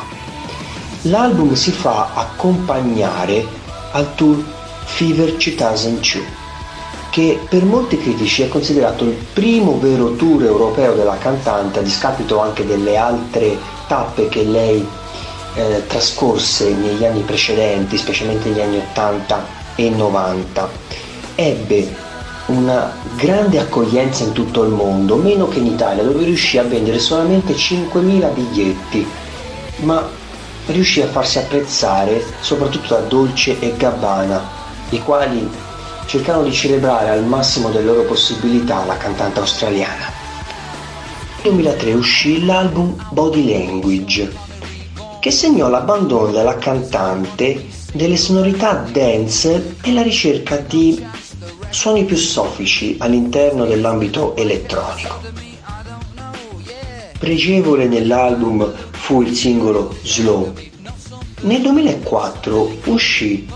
L'album 1.02 1.54
si 1.54 1.72
fa 1.72 2.10
accompagnare 2.14 3.44
al 3.90 4.14
tour 4.14 4.56
Fever 4.88 5.36
2002, 5.36 6.24
che 7.10 7.38
per 7.48 7.64
molti 7.64 7.98
critici 7.98 8.42
è 8.42 8.48
considerato 8.48 9.04
il 9.04 9.16
primo 9.32 9.78
vero 9.78 10.16
tour 10.16 10.44
europeo 10.44 10.94
della 10.94 11.16
cantante, 11.18 11.78
a 11.78 11.82
discapito 11.82 12.40
anche 12.40 12.66
delle 12.66 12.96
altre 12.96 13.56
tappe 13.86 14.28
che 14.28 14.42
lei 14.42 14.84
eh, 15.54 15.84
trascorse 15.86 16.74
negli 16.74 17.04
anni 17.04 17.20
precedenti, 17.20 17.96
specialmente 17.96 18.48
negli 18.48 18.60
anni 18.60 18.78
80 18.78 19.46
e 19.76 19.90
90. 19.90 20.68
Ebbe 21.36 22.06
una 22.46 22.92
grande 23.14 23.60
accoglienza 23.60 24.24
in 24.24 24.32
tutto 24.32 24.64
il 24.64 24.70
mondo, 24.70 25.16
meno 25.16 25.48
che 25.48 25.58
in 25.58 25.66
Italia, 25.66 26.02
dove 26.02 26.24
riuscì 26.24 26.58
a 26.58 26.64
vendere 26.64 26.98
solamente 26.98 27.54
5.000 27.54 28.34
biglietti, 28.34 29.06
ma 29.76 30.08
riuscì 30.66 31.02
a 31.02 31.08
farsi 31.08 31.38
apprezzare 31.38 32.24
soprattutto 32.40 32.94
da 32.94 33.00
Dolce 33.00 33.58
e 33.60 33.74
Gabbana, 33.76 34.57
i 34.90 35.02
quali 35.02 35.48
cercarono 36.06 36.44
di 36.44 36.52
celebrare 36.52 37.10
al 37.10 37.24
massimo 37.24 37.68
delle 37.68 37.84
loro 37.84 38.02
possibilità 38.04 38.84
la 38.84 38.96
cantante 38.96 39.40
australiana. 39.40 40.12
Nel 41.42 41.52
2003 41.52 41.92
uscì 41.92 42.44
l'album 42.44 42.96
Body 43.10 43.46
Language, 43.46 44.32
che 45.20 45.30
segnò 45.30 45.68
l'abbandono 45.68 46.30
della 46.32 46.56
cantante 46.56 47.66
delle 47.92 48.16
sonorità 48.16 48.84
dance 48.90 49.76
e 49.82 49.92
la 49.92 50.02
ricerca 50.02 50.56
di 50.56 51.04
suoni 51.70 52.04
più 52.04 52.16
soffici 52.16 52.96
all'interno 52.98 53.64
dell'ambito 53.66 54.34
elettronico. 54.36 55.20
Pregevole 57.18 57.86
nell'album 57.86 58.72
fu 58.90 59.22
il 59.22 59.34
singolo 59.34 59.94
Slow. 60.02 60.52
Nel 61.42 61.60
2004 61.60 62.78
uscì 62.84 63.48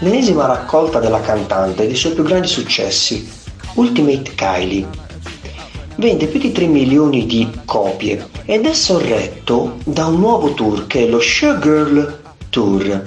l'ennesima 0.00 0.46
raccolta 0.46 0.98
della 0.98 1.20
cantante 1.20 1.86
dei 1.86 1.94
suoi 1.94 2.14
più 2.14 2.22
grandi 2.22 2.48
successi, 2.48 3.28
Ultimate 3.74 4.34
Kylie. 4.34 4.86
Vende 5.96 6.26
più 6.26 6.40
di 6.40 6.52
3 6.52 6.66
milioni 6.66 7.26
di 7.26 7.48
copie 7.66 8.28
ed 8.46 8.64
è 8.64 8.72
sorretto 8.72 9.76
da 9.84 10.06
un 10.06 10.18
nuovo 10.18 10.54
tour 10.54 10.86
che 10.86 11.04
è 11.04 11.08
lo 11.08 11.20
Showgirl 11.20 12.18
Tour, 12.48 13.02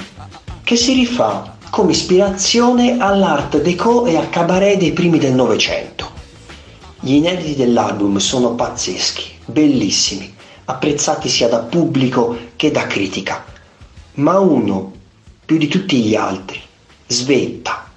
che 0.64 0.76
si 0.76 0.94
rifà 0.94 1.58
come 1.72 1.92
ispirazione 1.92 2.98
all'art 3.00 3.60
déco 3.60 4.06
e 4.06 4.16
al 4.16 4.30
cabaret 4.30 4.78
dei 4.78 4.92
primi 4.92 5.18
del 5.18 5.34
Novecento. 5.34 6.12
Gli 7.00 7.14
inediti 7.14 7.56
dell'album 7.56 8.18
sono 8.18 8.54
pazzeschi, 8.54 9.32
bellissimi, 9.46 10.32
apprezzati 10.66 11.28
sia 11.28 11.50
da 11.50 11.60
pubblico 11.60 12.38
che 12.56 12.70
da 12.70 12.86
critica, 12.86 13.44
ma 14.16 14.38
uno, 14.38 14.92
più 15.44 15.58
di 15.58 15.68
tutti 15.68 16.00
gli 16.04 16.16
altri, 16.16 16.62
svetta, 17.08 17.90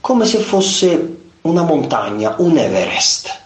come 0.00 0.26
se 0.26 0.38
fosse 0.38 1.16
una 1.42 1.62
montagna, 1.62 2.34
un 2.38 2.56
Everest, 2.56 3.40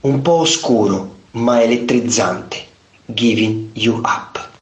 un 0.00 0.20
po' 0.20 0.40
oscuro 0.40 1.16
ma 1.32 1.62
elettrizzante, 1.62 2.66
Giving 3.06 3.70
You 3.74 3.98
Up. 3.98 4.53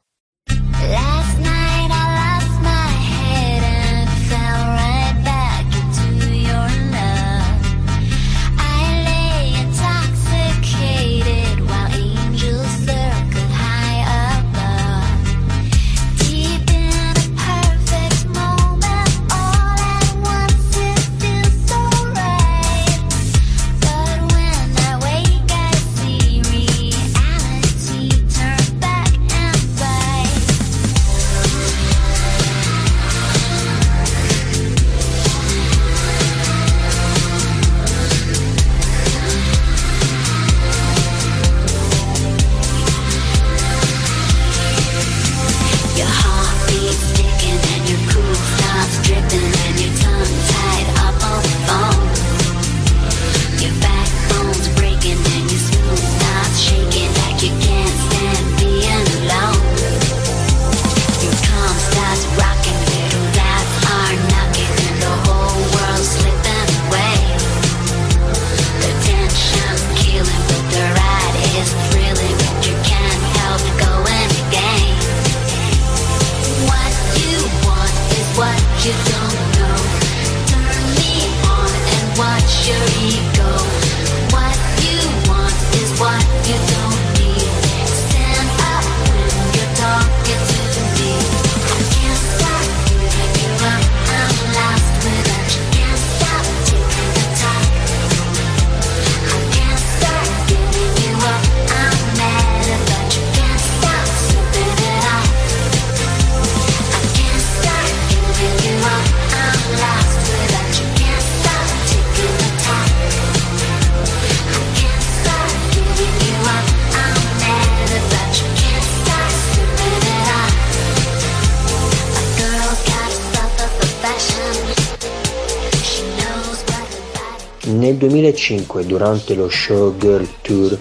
2005, 128.43 128.85
durante 128.85 129.35
lo 129.35 129.49
Showgirl 129.49 130.27
Tour, 130.41 130.77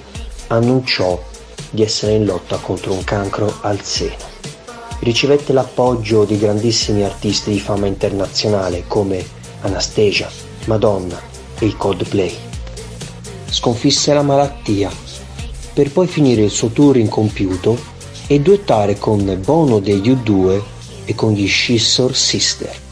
annunciò 0.48 1.22
di 1.70 1.82
essere 1.82 2.14
in 2.14 2.24
lotta 2.24 2.56
contro 2.56 2.92
un 2.92 3.04
cancro 3.04 3.58
al 3.60 3.80
seno. 3.82 4.30
Ricevette 4.98 5.52
l'appoggio 5.52 6.24
di 6.24 6.38
grandissimi 6.38 7.04
artisti 7.04 7.52
di 7.52 7.60
fama 7.60 7.86
internazionale 7.86 8.84
come 8.86 9.24
Anastasia, 9.60 10.28
Madonna 10.66 11.20
e 11.58 11.66
i 11.66 11.76
Coldplay. 11.76 12.36
Sconfisse 13.48 14.12
la 14.12 14.22
malattia 14.22 14.90
per 15.72 15.90
poi 15.90 16.06
finire 16.06 16.42
il 16.42 16.50
suo 16.50 16.68
tour 16.68 16.96
incompiuto 16.96 17.78
e 18.26 18.40
duettare 18.40 18.98
con 18.98 19.40
Bono 19.42 19.78
degli 19.78 20.10
U2 20.10 20.62
e 21.04 21.14
con 21.14 21.32
gli 21.32 21.46
Scissor 21.46 22.14
Sister. 22.14 22.90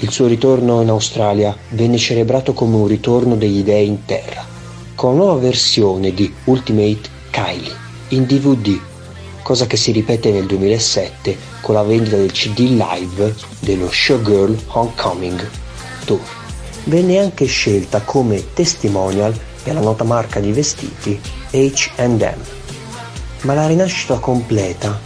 Il 0.00 0.10
suo 0.10 0.26
ritorno 0.26 0.82
in 0.82 0.90
Australia 0.90 1.56
venne 1.70 1.96
celebrato 1.96 2.52
come 2.52 2.76
un 2.76 2.86
ritorno 2.86 3.34
degli 3.34 3.62
dei 3.62 3.86
in 3.86 4.04
terra, 4.04 4.44
con 4.94 5.14
una 5.14 5.24
nuova 5.24 5.40
versione 5.40 6.12
di 6.12 6.30
Ultimate 6.44 7.08
Kylie 7.30 7.74
in 8.08 8.26
DVD, 8.26 8.78
cosa 9.42 9.66
che 9.66 9.78
si 9.78 9.92
ripete 9.92 10.30
nel 10.30 10.44
2007 10.44 11.38
con 11.62 11.76
la 11.76 11.82
vendita 11.82 12.16
del 12.16 12.30
CD 12.30 12.76
live 12.78 13.34
dello 13.60 13.90
Showgirl 13.90 14.64
Homecoming 14.66 15.48
Tour. 16.04 16.20
Venne 16.84 17.18
anche 17.18 17.46
scelta 17.46 18.02
come 18.02 18.52
testimonial 18.52 19.34
per 19.62 19.72
la 19.72 19.80
nota 19.80 20.04
marca 20.04 20.40
di 20.40 20.52
vestiti 20.52 21.18
H&M, 21.50 22.40
ma 23.42 23.54
la 23.54 23.66
rinascita 23.66 24.18
completa 24.18 25.00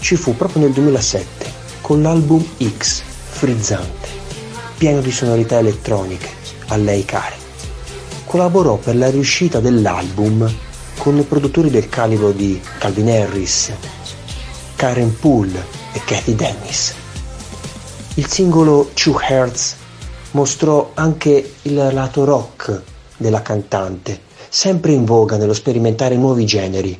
ci 0.00 0.16
fu 0.16 0.36
proprio 0.36 0.64
nel 0.64 0.72
2007 0.72 1.50
con 1.80 2.02
l'album 2.02 2.44
X 2.78 3.05
frizzante, 3.36 4.08
pieno 4.78 5.02
di 5.02 5.12
sonorità 5.12 5.58
elettroniche, 5.58 6.28
a 6.68 6.76
lei 6.76 7.04
care. 7.04 7.34
Collaborò 8.24 8.76
per 8.76 8.96
la 8.96 9.10
riuscita 9.10 9.60
dell'album 9.60 10.50
con 10.96 11.22
produttori 11.28 11.68
del 11.68 11.90
calibro 11.90 12.32
di 12.32 12.58
Calvin 12.78 13.10
Harris, 13.10 13.72
Karen 14.74 15.18
Poole 15.18 15.62
e 15.92 16.00
Kathy 16.02 16.34
Dennis. 16.34 16.94
Il 18.14 18.26
singolo 18.26 18.90
Two 18.94 19.20
Hearts 19.20 19.76
mostrò 20.30 20.92
anche 20.94 21.56
il 21.60 21.74
lato 21.74 22.24
rock 22.24 22.82
della 23.18 23.42
cantante, 23.42 24.18
sempre 24.48 24.92
in 24.92 25.04
voga 25.04 25.36
nello 25.36 25.52
sperimentare 25.52 26.16
nuovi 26.16 26.46
generi. 26.46 26.98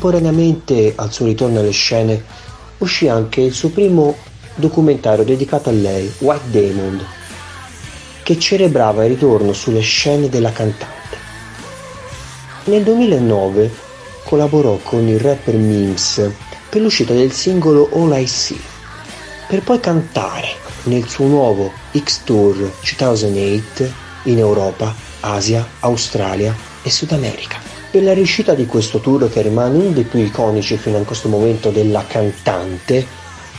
Contemporaneamente 0.00 0.94
al 0.96 1.12
suo 1.12 1.26
ritorno 1.26 1.60
alle 1.60 1.72
scene 1.72 2.24
uscì 2.78 3.06
anche 3.06 3.42
il 3.42 3.52
suo 3.52 3.68
primo 3.68 4.16
documentario 4.54 5.24
dedicato 5.24 5.68
a 5.68 5.72
lei, 5.72 6.10
White 6.20 6.48
Diamond, 6.48 7.04
che 8.22 8.38
celebrava 8.38 9.04
il 9.04 9.10
ritorno 9.10 9.52
sulle 9.52 9.80
scene 9.80 10.30
della 10.30 10.52
cantante. 10.52 11.18
Nel 12.64 12.82
2009 12.82 13.70
collaborò 14.24 14.78
con 14.82 15.06
il 15.06 15.20
rapper 15.20 15.56
Mims 15.56 16.30
per 16.70 16.80
l'uscita 16.80 17.12
del 17.12 17.32
singolo 17.32 17.90
All 17.92 18.18
I 18.18 18.26
See, 18.26 18.58
per 19.48 19.60
poi 19.62 19.80
cantare 19.80 20.48
nel 20.84 21.06
suo 21.08 21.26
nuovo 21.26 21.72
X-Tour 21.94 22.72
2008 22.96 23.92
in 24.24 24.38
Europa, 24.38 24.94
Asia, 25.20 25.66
Australia 25.80 26.56
e 26.82 26.90
Sud 26.90 27.12
America. 27.12 27.69
Per 27.90 28.04
la 28.04 28.14
riuscita 28.14 28.54
di 28.54 28.66
questo 28.66 29.00
tour, 29.00 29.28
che 29.28 29.42
rimane 29.42 29.76
uno 29.76 29.90
dei 29.90 30.04
più 30.04 30.20
iconici 30.20 30.76
fino 30.76 30.96
a 30.96 31.02
questo 31.02 31.28
momento 31.28 31.70
della 31.70 32.04
cantante, 32.06 33.04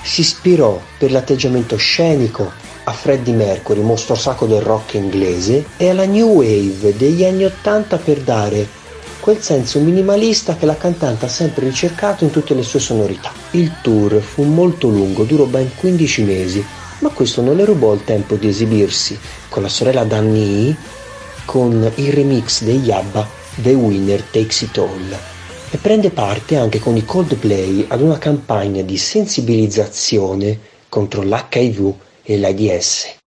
si 0.02 0.22
ispirò 0.22 0.80
per 0.98 1.12
l'atteggiamento 1.12 1.76
scenico 1.76 2.50
a 2.86 2.92
Freddie 2.94 3.34
Mercury, 3.34 3.82
mostro 3.82 4.16
sacro 4.16 4.46
del 4.46 4.62
rock 4.62 4.94
inglese, 4.94 5.66
e 5.76 5.90
alla 5.90 6.06
new 6.06 6.30
wave 6.30 6.96
degli 6.96 7.26
anni 7.26 7.44
Ottanta 7.44 7.98
per 7.98 8.22
dare 8.22 8.66
quel 9.20 9.42
senso 9.42 9.80
minimalista 9.80 10.56
che 10.56 10.66
la 10.66 10.78
cantante 10.78 11.26
ha 11.26 11.30
sempre 11.30 11.66
ricercato 11.66 12.24
in 12.24 12.30
tutte 12.30 12.54
le 12.54 12.64
sue 12.64 12.80
sonorità. 12.80 13.34
Il 13.52 13.82
tour 13.82 14.22
fu 14.22 14.44
molto 14.44 14.88
lungo, 14.88 15.26
durò 15.26 15.44
ben 15.44 15.72
15 15.76 16.24
mesi, 16.24 16.66
ma 17.00 17.10
questo 17.10 17.42
non 17.42 17.58
le 17.58 17.66
rubò 17.66 17.94
il 17.94 18.06
tempo 18.06 18.36
di 18.36 18.48
esibirsi 18.48 19.20
con 19.50 19.62
la 19.62 19.70
sorella 19.70 20.06
Danny 20.06 20.74
con 21.44 21.92
il 21.96 22.14
remix 22.14 22.64
degli 22.64 22.92
ABBA 22.92 23.40
The 23.56 23.74
Winner 23.74 24.24
Takes 24.32 24.62
It 24.62 24.78
All 24.78 25.18
e 25.72 25.78
prende 25.78 26.10
parte 26.10 26.56
anche 26.56 26.80
con 26.80 26.96
i 26.96 27.04
Coldplay 27.04 27.86
ad 27.88 28.02
una 28.02 28.18
campagna 28.18 28.82
di 28.82 28.98
sensibilizzazione 28.98 30.58
contro 30.88 31.22
l'HIV 31.22 31.94
e 32.24 32.38
l'AIDS. 32.38 33.21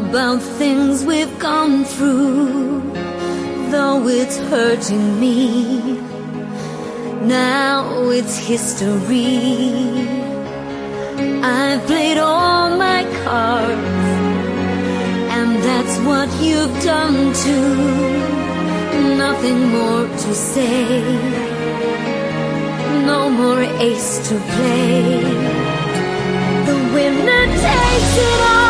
About 0.00 0.40
things 0.40 1.04
we've 1.04 1.38
gone 1.38 1.84
through, 1.84 2.80
though 3.70 4.06
it's 4.08 4.38
hurting 4.50 5.20
me. 5.20 6.00
Now 7.22 8.08
it's 8.10 8.36
history. 8.36 10.06
I've 11.42 11.82
played 11.86 12.18
all 12.18 12.76
my 12.76 13.02
cards, 13.24 14.08
and 15.36 15.50
that's 15.66 15.96
what 16.08 16.28
you've 16.40 16.76
done 16.84 17.18
too. 17.44 17.74
Nothing 19.24 19.60
more 19.76 20.06
to 20.24 20.34
say, 20.34 21.02
no 23.10 23.30
more 23.30 23.62
ace 23.88 24.18
to 24.28 24.34
play. 24.54 25.22
The 26.68 26.76
winner 26.94 27.44
takes 27.66 28.16
it 28.28 28.40
all. 28.52 28.67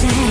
see 0.00 0.29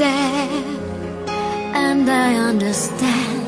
sad, 0.00 0.64
and 1.86 2.04
I 2.08 2.28
understand. 2.50 3.42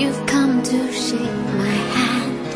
You've 0.00 0.22
come 0.34 0.62
to 0.70 0.78
shake 1.04 1.40
my 1.64 1.76
hand. 1.96 2.46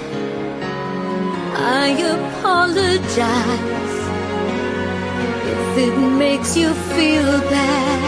I 1.85 1.87
apologize 2.17 3.99
if 5.55 5.65
it 5.87 5.97
makes 6.25 6.51
you 6.61 6.71
feel 6.95 7.33
bad. 7.57 8.03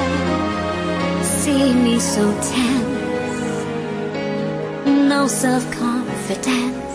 See 1.38 1.68
me 1.84 1.96
so 2.14 2.24
tense 2.52 3.50
no 5.12 5.26
self 5.26 5.64
confidence 5.82 6.89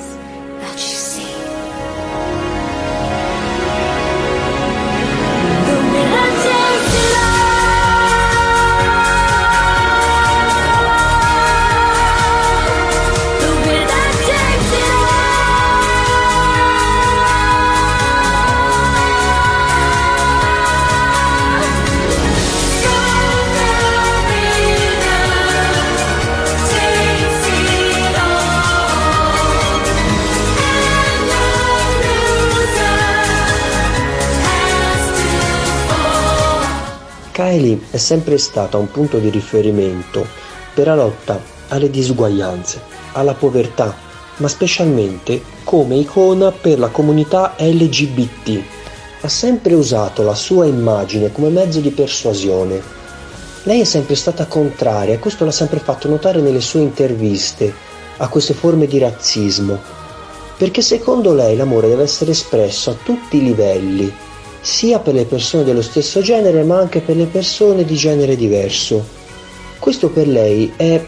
Kylie 37.35 37.87
è 37.91 37.97
sempre 37.97 38.37
stata 38.37 38.77
un 38.77 38.89
punto 38.89 39.17
di 39.17 39.29
riferimento 39.29 40.25
per 40.73 40.87
la 40.87 40.95
lotta 40.95 41.37
alle 41.67 41.89
disuguaglianze, 41.89 42.81
alla 43.11 43.33
povertà, 43.33 43.93
ma 44.37 44.47
specialmente 44.47 45.41
come 45.65 45.97
icona 45.97 46.53
per 46.53 46.79
la 46.79 46.87
comunità 46.87 47.55
LGBT. 47.57 48.63
Ha 49.19 49.27
sempre 49.27 49.73
usato 49.73 50.23
la 50.23 50.33
sua 50.33 50.65
immagine 50.65 51.33
come 51.33 51.49
mezzo 51.49 51.81
di 51.81 51.89
persuasione. 51.89 52.81
Lei 53.63 53.81
è 53.81 53.83
sempre 53.83 54.15
stata 54.15 54.45
contraria 54.45 55.19
questo 55.19 55.43
l'ha 55.43 55.51
sempre 55.51 55.79
fatto 55.79 56.07
notare 56.07 56.39
nelle 56.39 56.61
sue 56.61 56.79
interviste 56.79 57.73
a 58.15 58.29
queste 58.29 58.53
forme 58.53 58.87
di 58.87 58.97
razzismo, 58.97 59.77
perché 60.55 60.81
secondo 60.81 61.33
lei 61.33 61.57
l'amore 61.57 61.89
deve 61.89 62.03
essere 62.03 62.31
espresso 62.31 62.91
a 62.91 62.95
tutti 63.03 63.35
i 63.35 63.43
livelli, 63.43 64.23
sia 64.65 64.97
per 64.97 65.13
le 65.13 65.25
persone 65.25 65.63
dello 65.63 65.83
stesso 65.83 66.21
genere 66.21 66.63
ma 66.63 66.79
anche 66.79 66.99
per 66.99 67.15
le 67.15 67.27
persone 67.27 67.85
di 67.85 67.95
genere 67.95 68.35
diverso. 68.35 69.05
Questo 69.77 70.09
per 70.09 70.27
lei 70.27 70.73
è 70.75 70.99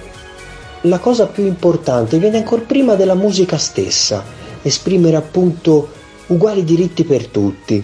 la 0.81 0.99
cosa 0.99 1.25
più 1.25 1.43
importante, 1.43 2.19
viene 2.19 2.37
ancora 2.37 2.61
prima 2.61 2.93
della 2.93 3.15
musica 3.15 3.57
stessa, 3.57 4.23
esprimere 4.61 5.15
appunto 5.15 5.89
uguali 6.27 6.63
diritti 6.63 7.03
per 7.03 7.25
tutti. 7.25 7.81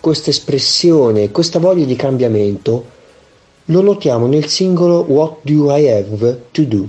Questa 0.00 0.30
espressione, 0.30 1.30
questa 1.30 1.60
voglia 1.60 1.84
di 1.84 1.94
cambiamento 1.94 2.86
lo 3.66 3.82
notiamo 3.82 4.26
nel 4.26 4.46
singolo 4.46 5.04
What 5.06 5.36
Do 5.42 5.76
I 5.76 5.88
Have 5.88 6.40
to 6.50 6.62
Do? 6.64 6.88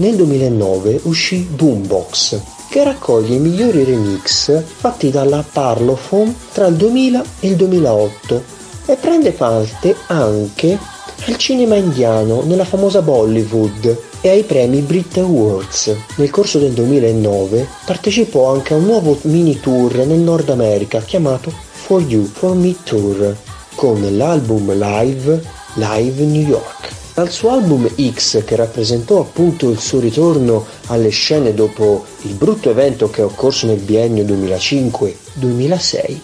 Nel 0.00 0.14
2009 0.14 1.00
uscì 1.04 1.38
Boombox, 1.38 2.40
che 2.70 2.84
raccoglie 2.84 3.34
i 3.34 3.40
migliori 3.40 3.82
remix 3.82 4.62
fatti 4.62 5.10
dalla 5.10 5.44
Parlophone 5.50 6.32
tra 6.52 6.68
il 6.68 6.76
2000 6.76 7.24
e 7.40 7.48
il 7.48 7.56
2008 7.56 8.42
e 8.86 8.94
prende 8.94 9.32
parte 9.32 9.96
anche 10.06 10.78
al 11.26 11.36
cinema 11.36 11.74
indiano 11.74 12.42
nella 12.44 12.64
famosa 12.64 13.02
Bollywood 13.02 13.98
e 14.20 14.28
ai 14.28 14.44
premi 14.44 14.82
Brit 14.82 15.18
Awards. 15.18 15.92
Nel 16.14 16.30
corso 16.30 16.60
del 16.60 16.74
2009 16.74 17.66
partecipò 17.84 18.52
anche 18.52 18.74
a 18.74 18.76
un 18.76 18.84
nuovo 18.84 19.18
mini 19.22 19.58
tour 19.58 19.96
nel 20.06 20.20
Nord 20.20 20.48
America 20.50 21.00
chiamato 21.00 21.50
For 21.50 22.02
You, 22.02 22.24
For 22.24 22.54
Me 22.54 22.72
Tour 22.84 23.36
con 23.74 24.16
l'album 24.16 24.72
live 24.74 25.42
Live 25.74 26.22
New 26.22 26.46
York. 26.46 26.87
Dal 27.18 27.32
suo 27.32 27.50
album 27.50 27.92
X, 28.12 28.44
che 28.44 28.54
rappresentò 28.54 29.18
appunto 29.18 29.70
il 29.70 29.80
suo 29.80 29.98
ritorno 29.98 30.64
alle 30.86 31.08
scene 31.08 31.52
dopo 31.52 32.04
il 32.22 32.34
brutto 32.34 32.70
evento 32.70 33.10
che 33.10 33.22
è 33.22 33.24
occorso 33.24 33.66
nel 33.66 33.80
biennio 33.80 34.22
2005-2006, 34.22 36.20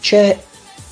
c'è 0.00 0.42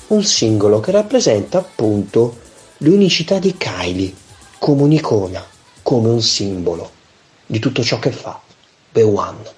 un 0.09 0.23
singolo 0.23 0.79
che 0.79 0.91
rappresenta 0.91 1.57
appunto 1.57 2.41
l'unicità 2.77 3.39
di 3.39 3.57
Kylie 3.57 4.13
come 4.59 4.83
un'icona, 4.83 5.43
come 5.81 6.09
un 6.09 6.21
simbolo 6.21 6.91
di 7.47 7.57
tutto 7.57 7.81
ciò 7.81 7.97
che 7.97 8.11
fa. 8.11 8.39
The 8.91 9.01
One. 9.01 9.52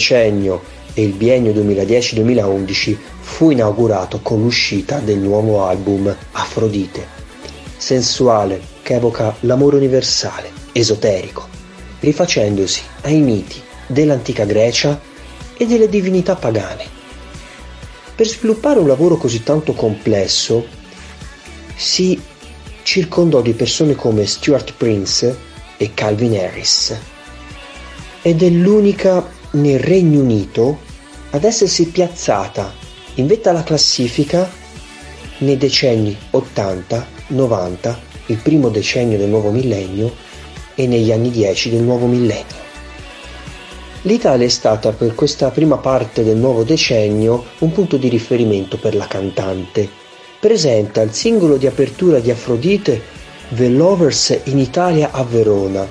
Decennio 0.00 0.62
e 0.94 1.02
il 1.02 1.12
biennio 1.12 1.52
2010-2011 1.52 2.96
fu 3.20 3.50
inaugurato 3.50 4.20
con 4.22 4.40
l'uscita 4.40 4.98
del 4.98 5.18
nuovo 5.18 5.66
album 5.66 6.14
Afrodite, 6.32 7.06
sensuale 7.76 8.60
che 8.82 8.94
evoca 8.94 9.36
l'amore 9.40 9.76
universale, 9.76 10.50
esoterico, 10.72 11.46
rifacendosi 12.00 12.80
ai 13.02 13.20
miti 13.20 13.60
dell'antica 13.86 14.44
Grecia 14.44 14.98
e 15.56 15.66
delle 15.66 15.88
divinità 15.88 16.34
pagane. 16.34 16.98
Per 18.14 18.26
sviluppare 18.26 18.80
un 18.80 18.88
lavoro 18.88 19.16
così 19.16 19.42
tanto 19.42 19.74
complesso 19.74 20.66
si 21.76 22.20
circondò 22.82 23.42
di 23.42 23.52
persone 23.52 23.94
come 23.94 24.26
Stuart 24.26 24.72
Prince 24.76 25.36
e 25.76 25.92
Calvin 25.94 26.36
Harris 26.36 26.98
ed 28.22 28.42
è 28.42 28.48
l'unica 28.48 29.38
nel 29.52 29.78
Regno 29.78 30.20
Unito 30.20 30.78
ad 31.30 31.44
essersi 31.44 31.86
piazzata 31.88 32.72
in 33.14 33.26
vetta 33.26 33.50
alla 33.50 33.62
classifica 33.62 34.48
nei 35.38 35.56
decenni 35.56 36.16
80, 36.30 37.06
90, 37.28 38.00
il 38.26 38.36
primo 38.36 38.68
decennio 38.68 39.18
del 39.18 39.28
nuovo 39.28 39.50
millennio 39.50 40.12
e 40.74 40.86
negli 40.86 41.10
anni 41.12 41.30
10 41.30 41.70
del 41.70 41.82
nuovo 41.82 42.06
millennio. 42.06 42.68
L'Italia 44.02 44.46
è 44.46 44.50
stata 44.50 44.92
per 44.92 45.14
questa 45.14 45.50
prima 45.50 45.76
parte 45.76 46.24
del 46.24 46.36
nuovo 46.36 46.62
decennio 46.62 47.44
un 47.58 47.72
punto 47.72 47.96
di 47.96 48.08
riferimento 48.08 48.78
per 48.78 48.94
la 48.94 49.06
cantante. 49.06 49.88
Presenta 50.38 51.02
il 51.02 51.12
singolo 51.12 51.58
di 51.58 51.66
apertura 51.66 52.18
di 52.18 52.30
Afrodite 52.30 53.02
The 53.50 53.68
Lovers 53.68 54.40
in 54.44 54.58
Italia 54.58 55.10
a 55.10 55.22
Verona, 55.24 55.86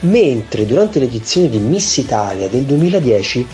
mentre 0.00 0.66
durante 0.66 0.98
l'edizione 0.98 1.48
di 1.48 1.58
Miss 1.58 1.96
Italia 1.96 2.48
del 2.48 2.62
2010 2.62 3.46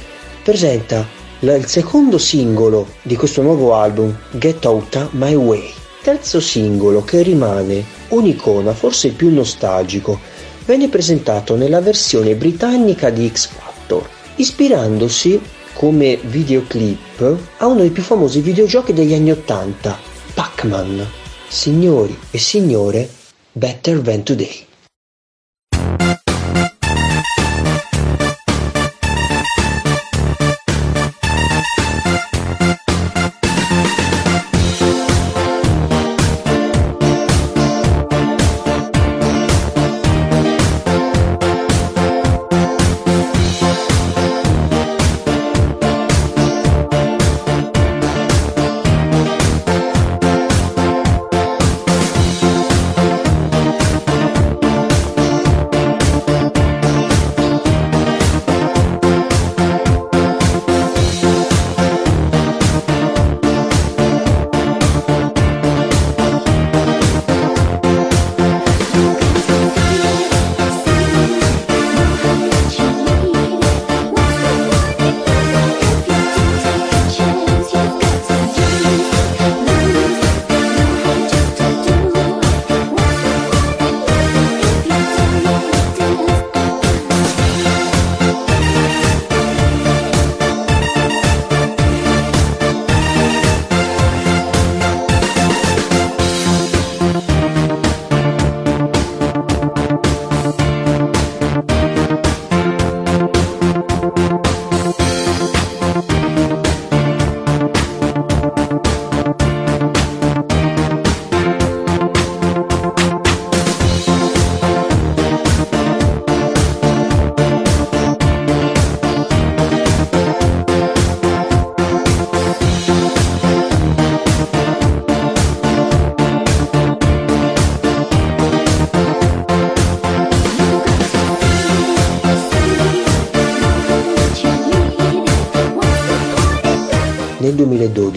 presenta 0.42 1.06
la- 1.40 1.54
il 1.54 1.66
secondo 1.66 2.18
singolo 2.18 2.86
di 3.02 3.16
questo 3.16 3.42
nuovo 3.42 3.74
album, 3.74 4.16
Get 4.32 4.64
Out 4.64 5.08
My 5.12 5.34
Way. 5.34 5.72
Terzo 6.02 6.40
singolo 6.40 7.02
che 7.02 7.22
rimane 7.22 7.84
un'icona, 8.08 8.74
forse 8.74 9.08
il 9.08 9.14
più 9.14 9.32
nostalgico, 9.32 10.20
venne 10.66 10.88
presentato 10.88 11.56
nella 11.56 11.80
versione 11.80 12.34
britannica 12.34 13.10
di 13.10 13.30
X 13.32 13.48
Factor, 13.48 14.06
ispirandosi 14.36 15.40
come 15.72 16.18
videoclip 16.22 17.36
a 17.58 17.66
uno 17.66 17.80
dei 17.80 17.90
più 17.90 18.02
famosi 18.02 18.40
videogiochi 18.40 18.92
degli 18.92 19.14
anni 19.14 19.30
80, 19.32 19.98
Pac-Man. 20.34 21.06
Signori 21.48 22.16
e 22.30 22.38
signore, 22.38 23.08
Better 23.52 23.98
Than 24.00 24.22
Today. 24.22 24.66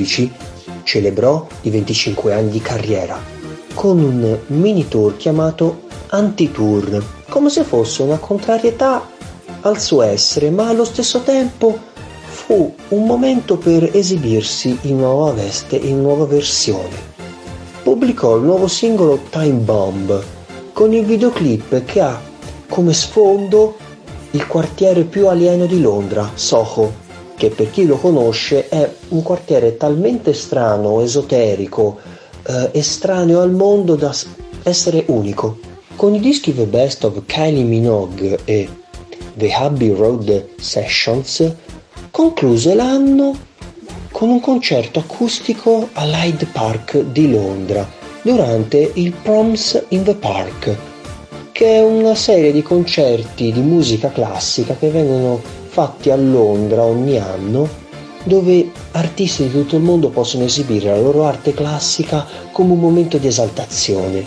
2012 0.07 0.31
celebrò 0.83 1.45
i 1.61 1.69
25 1.69 2.33
anni 2.33 2.49
di 2.49 2.61
carriera 2.61 3.19
con 3.73 3.99
un 3.99 4.39
mini 4.47 4.87
tour 4.87 5.17
chiamato 5.17 5.85
Anti-Tour, 6.07 7.03
come 7.27 7.49
se 7.49 7.63
fosse 7.63 8.01
una 8.01 8.17
contrarietà 8.17 9.05
al 9.61 9.79
suo 9.79 10.01
essere, 10.01 10.49
ma 10.49 10.69
allo 10.69 10.85
stesso 10.85 11.19
tempo 11.19 11.77
fu 12.25 12.73
un 12.89 13.05
momento 13.05 13.57
per 13.57 13.89
esibirsi 13.93 14.77
in 14.83 14.97
nuova 14.97 15.33
veste, 15.33 15.75
in 15.75 16.01
nuova 16.01 16.25
versione. 16.25 17.15
Pubblicò 17.83 18.37
il 18.37 18.43
nuovo 18.43 18.67
singolo 18.67 19.19
Time 19.29 19.59
Bomb 19.59 20.23
con 20.71 20.93
il 20.93 21.05
videoclip 21.05 21.83
che 21.85 21.99
ha 21.99 22.19
come 22.69 22.93
sfondo 22.93 23.75
il 24.31 24.47
quartiere 24.47 25.03
più 25.03 25.27
alieno 25.27 25.65
di 25.65 25.81
Londra, 25.81 26.31
Soho, 26.33 27.05
che 27.37 27.49
per 27.49 27.69
chi 27.69 27.85
lo 27.85 27.97
conosce 27.97 28.67
è 28.67 28.91
un 29.09 29.21
quartiere 29.21 29.77
talmente 29.77 30.33
strano, 30.33 31.01
esoterico, 31.01 31.99
eh, 32.47 32.69
estraneo 32.73 33.41
al 33.41 33.51
mondo 33.51 33.95
da 33.95 34.13
essere 34.63 35.03
unico. 35.07 35.59
Con 35.95 36.15
i 36.15 36.19
dischi 36.19 36.53
The 36.53 36.65
Best 36.65 37.03
of 37.03 37.21
Kylie 37.27 37.63
Minogue 37.63 38.39
e 38.43 38.67
The 39.35 39.51
Abbey 39.51 39.93
Road 39.93 40.47
Sessions 40.59 41.53
concluse 42.09 42.73
l'anno 42.73 43.37
con 44.11 44.29
un 44.29 44.39
concerto 44.39 44.97
acustico 44.99 45.89
all'Hyde 45.93 46.47
Park 46.51 46.97
di 46.97 47.29
Londra 47.29 47.87
durante 48.23 48.91
il 48.95 49.11
Proms 49.11 49.85
in 49.89 50.03
the 50.03 50.15
Park, 50.15 50.75
che 51.51 51.75
è 51.75 51.83
una 51.83 52.15
serie 52.15 52.51
di 52.51 52.63
concerti 52.63 53.51
di 53.51 53.61
musica 53.61 54.09
classica 54.09 54.75
che 54.75 54.89
vengono 54.89 55.39
fatti 55.77 56.09
a 56.09 56.15
Londra 56.15 56.81
ogni 56.81 57.19
anno 57.19 57.69
dove 58.23 58.71
artisti 58.93 59.43
di 59.43 59.51
tutto 59.51 59.75
il 59.75 59.83
mondo 59.83 60.09
possono 60.09 60.43
esibire 60.45 60.89
la 60.89 60.99
loro 60.99 61.25
arte 61.25 61.53
classica 61.53 62.25
come 62.51 62.71
un 62.71 62.79
momento 62.79 63.19
di 63.19 63.27
esaltazione. 63.27 64.23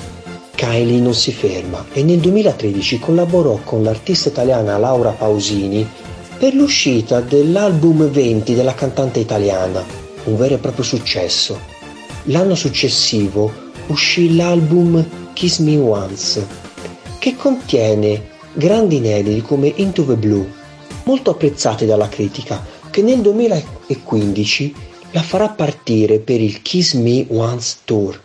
Kylie 0.55 1.01
non 1.01 1.13
si 1.13 1.33
ferma 1.33 1.85
e 1.93 2.05
nel 2.05 2.21
2013 2.21 3.01
collaborò 3.01 3.59
con 3.65 3.83
l'artista 3.83 4.29
italiana 4.29 4.79
Laura 4.79 5.11
Pausini 5.11 5.85
per 6.39 6.55
l'uscita 6.55 7.21
dell'album 7.21 8.09
20 8.09 8.55
della 8.55 8.75
cantante 8.75 9.19
italiana, 9.19 9.85
un 10.27 10.37
vero 10.37 10.55
e 10.55 10.59
proprio 10.59 10.85
successo. 10.85 11.59
L'anno 12.27 12.55
successivo 12.55 13.53
uscì 13.89 14.37
l'album 14.37 15.05
Kiss 15.33 15.59
Me 15.59 15.77
Once, 15.77 16.47
che 17.19 17.35
contiene 17.35 18.29
grandi 18.53 18.99
inediti 18.99 19.43
come 19.43 19.73
Into 19.75 20.05
the 20.05 20.15
Blue, 20.15 20.59
molto 21.05 21.31
apprezzati 21.31 21.87
dalla 21.87 22.09
critica, 22.09 22.65
che 22.91 23.03
nel 23.03 23.21
2015 23.21 24.75
la 25.13 25.23
farà 25.23 25.49
partire 25.49 26.19
per 26.19 26.41
il 26.41 26.63
Kiss 26.63 26.95
Me 26.95 27.27
Once 27.29 27.79
Tour. 27.85 28.21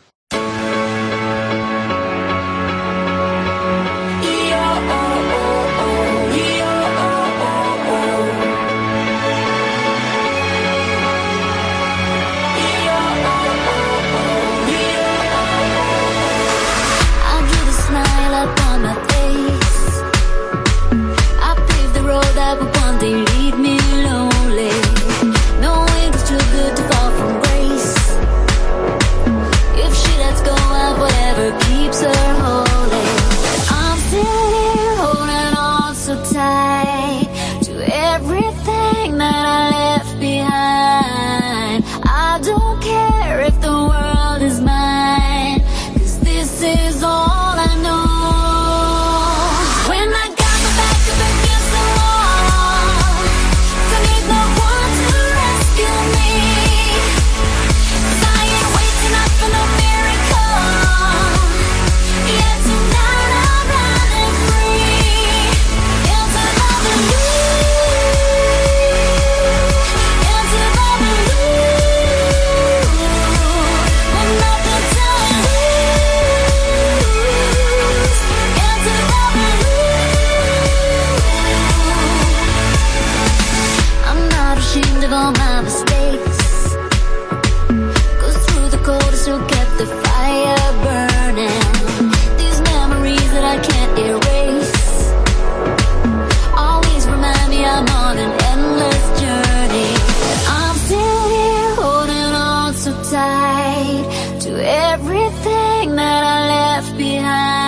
Tied 103.12 104.42
to 104.42 104.52
everything 104.66 105.96
that 105.96 106.24
I 106.24 106.48
left 106.48 106.98
behind. 106.98 107.65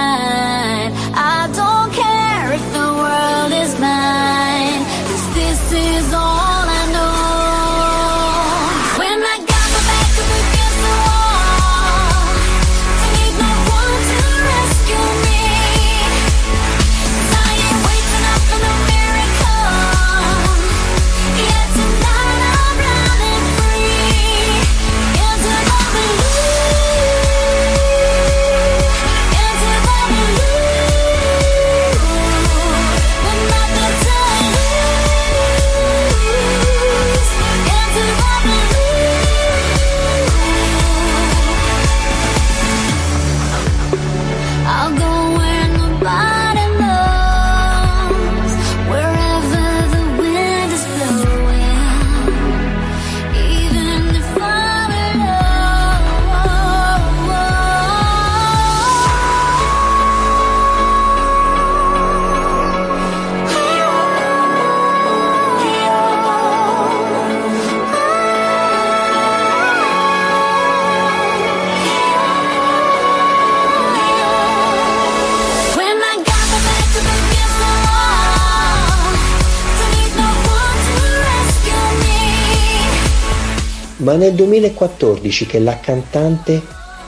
Ma 84.08 84.16
nel 84.16 84.36
2014 84.36 85.46
che 85.46 85.60
la 85.60 85.82
cantante 85.82 86.62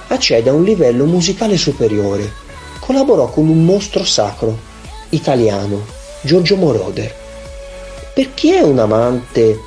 accede 0.07 0.49
a 0.49 0.53
un 0.53 0.65
livello 0.65 1.05
musicale 1.05 1.55
superiore. 1.55 2.29
Collaborò 2.77 3.29
con 3.29 3.47
un 3.47 3.63
mostro 3.63 4.03
sacro 4.03 4.57
italiano, 5.11 5.85
Giorgio 6.19 6.57
Moroder. 6.57 7.15
Per 8.13 8.33
chi 8.33 8.51
è 8.51 8.59
un 8.59 8.79
amante 8.79 9.61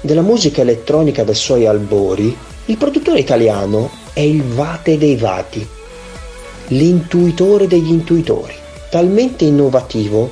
della 0.00 0.22
musica 0.22 0.62
elettronica 0.62 1.22
dai 1.22 1.36
suoi 1.36 1.66
albori, 1.66 2.36
il 2.64 2.76
produttore 2.76 3.20
italiano 3.20 3.88
è 4.12 4.18
il 4.18 4.42
vate 4.42 4.98
dei 4.98 5.14
vati, 5.14 5.64
l'intuitore 6.66 7.68
degli 7.68 7.90
intuitori, 7.90 8.54
talmente 8.90 9.44
innovativo 9.44 10.28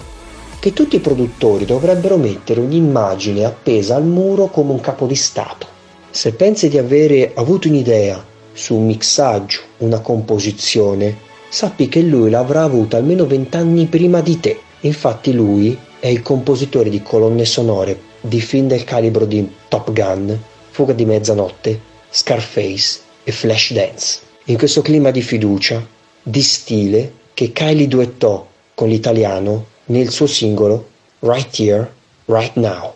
che 0.59 0.73
tutti 0.73 0.97
i 0.97 1.01
produttori 1.01 1.65
dovrebbero 1.65 2.17
mettere 2.17 2.59
un'immagine 2.59 3.45
appesa 3.45 3.95
al 3.95 4.05
muro 4.05 4.49
come 4.49 4.73
un 4.73 4.81
capo 4.81 5.07
di 5.07 5.15
Stato. 5.15 5.79
Se 6.13 6.33
pensi 6.33 6.69
di 6.69 6.77
avere 6.77 7.33
avuto 7.35 7.69
un'idea 7.69 8.25
su 8.53 8.75
un 8.75 8.87
mixaggio, 8.87 9.61
una 9.79 10.01
composizione, 10.01 11.17
sappi 11.49 11.89
che 11.89 12.01
lui 12.03 12.31
l'avrà 12.31 12.65
avuta 12.65 12.97
almeno 12.97 13.27
vent'anni 13.27 13.87
prima 13.87 14.21
di 14.21 14.41
te. 14.41 14.59
Infatti 14.81 15.33
lui 15.33 15.79
è 16.01 16.09
il 16.09 16.23
compositore 16.23 16.91
di 16.91 17.03
colonne 17.03 17.45
sonore 17.45 18.09
di 18.21 18.41
film 18.41 18.67
del 18.67 18.85
calibro 18.85 19.25
di 19.25 19.49
Top 19.69 19.93
Gun, 19.93 20.39
Fuga 20.71 20.93
di 20.93 21.05
mezzanotte, 21.05 21.81
Scarface 22.11 23.01
e 23.23 23.33
Flashdance. 23.33 24.21
In 24.45 24.59
questo 24.59 24.83
clima 24.83 25.11
di 25.11 25.23
fiducia, 25.23 25.87
di 26.23 26.43
stile, 26.43 27.13
che 27.35 27.53
Kylie 27.53 27.87
duettò 27.87 28.47
con 28.75 28.89
l'italiano 28.89 29.67
nel 29.87 30.11
suo 30.11 30.27
singolo 30.27 30.89
Right 31.21 31.59
Here, 31.59 31.93
Right 32.27 32.55
Now. 32.55 32.95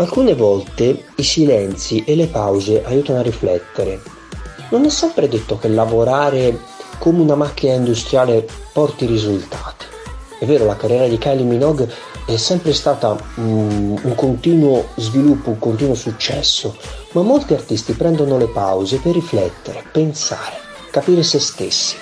Alcune 0.00 0.34
volte 0.34 1.04
i 1.16 1.22
silenzi 1.22 2.04
e 2.06 2.14
le 2.16 2.26
pause 2.26 2.82
aiutano 2.82 3.18
a 3.18 3.22
riflettere. 3.22 4.00
Non 4.70 4.86
è 4.86 4.88
sempre 4.88 5.28
detto 5.28 5.58
che 5.58 5.68
lavorare 5.68 6.58
come 6.98 7.20
una 7.20 7.34
macchina 7.34 7.74
industriale 7.74 8.48
porti 8.72 9.04
risultati. 9.04 9.84
È 10.38 10.46
vero, 10.46 10.64
la 10.64 10.76
carriera 10.76 11.06
di 11.06 11.18
Kylie 11.18 11.44
Minogue 11.44 11.86
è 12.24 12.38
sempre 12.38 12.72
stata 12.72 13.14
mm, 13.14 13.96
un 14.00 14.14
continuo 14.14 14.86
sviluppo, 14.94 15.50
un 15.50 15.58
continuo 15.58 15.94
successo, 15.94 16.74
ma 17.12 17.20
molti 17.20 17.52
artisti 17.52 17.92
prendono 17.92 18.38
le 18.38 18.48
pause 18.48 19.00
per 19.00 19.12
riflettere, 19.12 19.84
pensare, 19.92 20.56
capire 20.90 21.22
se 21.22 21.38
stessi. 21.38 21.96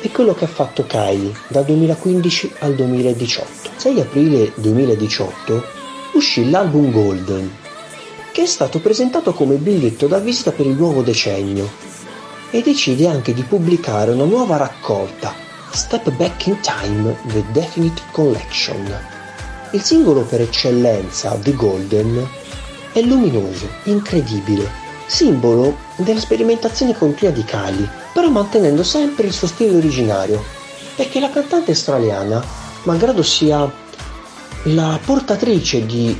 È 0.00 0.08
quello 0.12 0.34
che 0.34 0.44
ha 0.44 0.48
fatto 0.48 0.84
Kylie 0.86 1.34
dal 1.48 1.64
2015 1.64 2.52
al 2.60 2.76
2018. 2.76 3.70
6 3.76 4.00
aprile 4.00 4.52
2018 4.54 5.79
uscì 6.20 6.50
l'album 6.50 6.90
Golden, 6.90 7.50
che 8.30 8.42
è 8.42 8.46
stato 8.46 8.78
presentato 8.78 9.32
come 9.32 9.54
biglietto 9.54 10.06
da 10.06 10.18
visita 10.18 10.52
per 10.52 10.66
il 10.66 10.76
nuovo 10.76 11.00
decennio 11.00 11.66
e 12.50 12.60
decide 12.60 13.08
anche 13.08 13.32
di 13.32 13.42
pubblicare 13.42 14.10
una 14.10 14.24
nuova 14.24 14.58
raccolta, 14.58 15.34
Step 15.72 16.10
Back 16.10 16.46
in 16.46 16.60
Time 16.60 17.16
The 17.32 17.42
Definite 17.52 18.02
Collection. 18.12 18.98
Il 19.72 19.80
singolo 19.80 20.20
per 20.24 20.42
eccellenza 20.42 21.38
di 21.40 21.54
Golden 21.54 22.28
è 22.92 23.00
luminoso, 23.00 23.66
incredibile, 23.84 24.70
simbolo 25.06 25.74
della 25.96 26.20
sperimentazione 26.20 26.94
continua 26.94 27.32
di 27.32 27.44
Kylie, 27.44 27.88
però 28.12 28.28
mantenendo 28.28 28.82
sempre 28.82 29.26
il 29.26 29.32
suo 29.32 29.46
stile 29.46 29.76
originario, 29.76 30.44
perché 30.96 31.18
la 31.18 31.30
cantante 31.30 31.70
australiana, 31.70 32.44
malgrado 32.82 33.22
sia 33.22 33.88
la 34.64 34.98
portatrice 35.02 35.86
di 35.86 36.18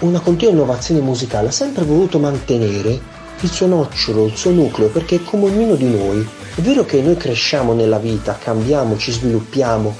una 0.00 0.20
continua 0.20 0.52
innovazione 0.52 1.00
musicale 1.00 1.48
ha 1.48 1.52
sempre 1.52 1.84
voluto 1.84 2.18
mantenere 2.20 3.12
il 3.40 3.50
suo 3.50 3.66
nocciolo, 3.66 4.26
il 4.26 4.36
suo 4.36 4.52
nucleo, 4.52 4.88
perché 4.88 5.22
come 5.22 5.46
ognuno 5.46 5.74
di 5.74 5.90
noi. 5.90 6.26
È 6.54 6.60
vero 6.60 6.84
che 6.84 7.02
noi 7.02 7.16
cresciamo 7.16 7.72
nella 7.72 7.98
vita, 7.98 8.38
cambiamo, 8.40 8.96
ci 8.96 9.10
sviluppiamo, 9.10 9.94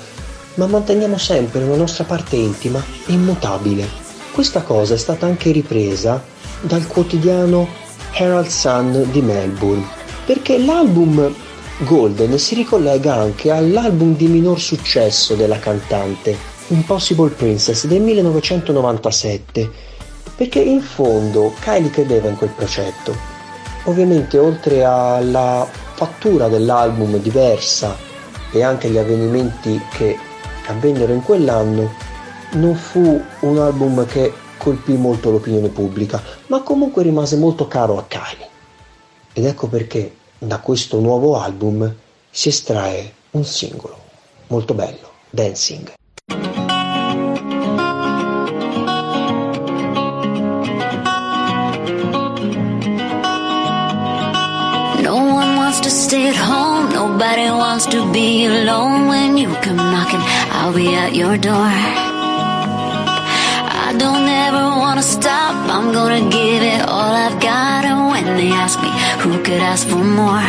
ma 0.54 0.66
manteniamo 0.66 1.18
sempre 1.18 1.64
una 1.64 1.76
nostra 1.76 2.04
parte 2.04 2.36
intima 2.36 2.82
immutabile. 3.06 3.88
Questa 4.32 4.62
cosa 4.62 4.94
è 4.94 4.98
stata 4.98 5.26
anche 5.26 5.50
ripresa 5.50 6.22
dal 6.60 6.86
quotidiano 6.86 7.68
Herald 8.12 8.46
Sun 8.46 9.08
di 9.10 9.20
Melbourne, 9.20 9.84
perché 10.24 10.58
l'album 10.58 11.34
Golden 11.78 12.38
si 12.38 12.54
ricollega 12.54 13.14
anche 13.14 13.50
all'album 13.50 14.14
di 14.14 14.28
minor 14.28 14.60
successo 14.60 15.34
della 15.34 15.58
cantante, 15.58 16.52
Impossible 16.74 17.30
Princess 17.30 17.86
del 17.86 18.00
1997, 18.00 19.70
perché 20.36 20.60
in 20.60 20.80
fondo 20.80 21.54
Kylie 21.60 21.90
credeva 21.90 22.28
in 22.28 22.36
quel 22.36 22.50
progetto. 22.50 23.14
Ovviamente 23.84 24.38
oltre 24.38 24.82
alla 24.82 25.68
fattura 25.70 26.48
dell'album 26.48 27.18
diversa 27.18 27.96
e 28.50 28.62
anche 28.62 28.88
gli 28.88 28.98
avvenimenti 28.98 29.80
che 29.92 30.18
avvennero 30.66 31.12
in 31.12 31.22
quell'anno, 31.22 31.92
non 32.54 32.74
fu 32.74 33.22
un 33.40 33.58
album 33.58 34.04
che 34.06 34.32
colpì 34.58 34.96
molto 34.96 35.30
l'opinione 35.30 35.68
pubblica, 35.68 36.20
ma 36.48 36.62
comunque 36.62 37.04
rimase 37.04 37.36
molto 37.36 37.68
caro 37.68 37.98
a 37.98 38.04
Kylie. 38.08 38.48
Ed 39.32 39.44
ecco 39.44 39.68
perché 39.68 40.12
da 40.38 40.58
questo 40.58 40.98
nuovo 40.98 41.38
album 41.38 41.94
si 42.30 42.48
estrae 42.48 43.12
un 43.32 43.44
singolo 43.44 43.96
molto 44.48 44.74
bello, 44.74 45.10
Dancing. 45.30 45.92
To 55.85 55.91
stay 55.91 56.28
at 56.28 56.37
home. 56.37 56.89
Nobody 56.95 57.51
wants 57.51 57.85
to 57.87 58.11
be 58.11 58.47
alone. 58.47 59.07
When 59.07 59.37
you 59.37 59.49
come 59.64 59.76
knocking, 59.76 60.22
I'll 60.57 60.72
be 60.72 60.95
at 60.95 61.14
your 61.14 61.37
door. 61.37 61.72
I 63.87 63.95
don't 64.03 64.26
ever 64.47 64.64
wanna 64.82 65.03
stop. 65.03 65.55
I'm 65.74 65.93
gonna 65.93 66.22
give 66.30 66.62
it 66.62 66.80
all 66.89 67.12
I've 67.26 67.39
got. 67.39 67.85
And 67.85 68.01
when 68.12 68.24
they 68.39 68.51
ask 68.64 68.80
me 68.80 68.91
who 69.22 69.43
could 69.45 69.61
ask 69.72 69.87
for 69.87 70.05
more, 70.22 70.49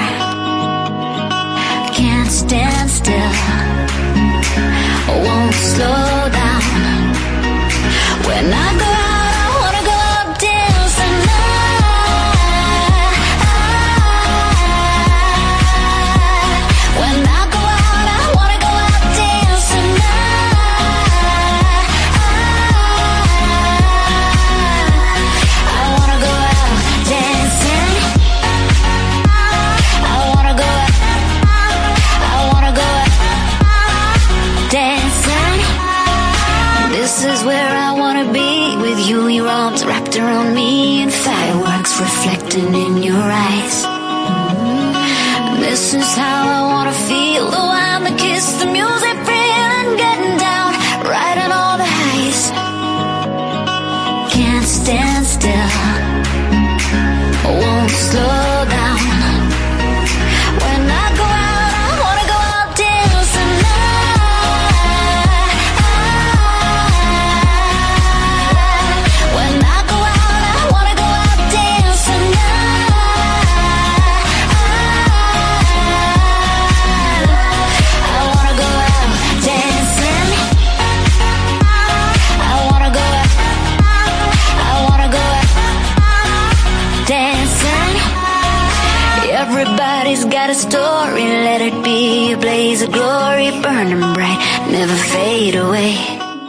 can't 2.00 2.32
stand 2.32 2.90
still. 2.90 3.34
I 5.12 5.16
won't 5.26 5.56
slow 5.72 6.08
down. 6.42 6.64
When 8.28 8.46
I 8.66 8.70
go 8.84 8.90
out, 9.10 9.14
reflecting 42.00 42.74
in 42.74 43.04
your 43.04 43.24
eyes. 43.24 43.84
This 45.60 45.93
is 45.93 46.16
how 46.16 46.35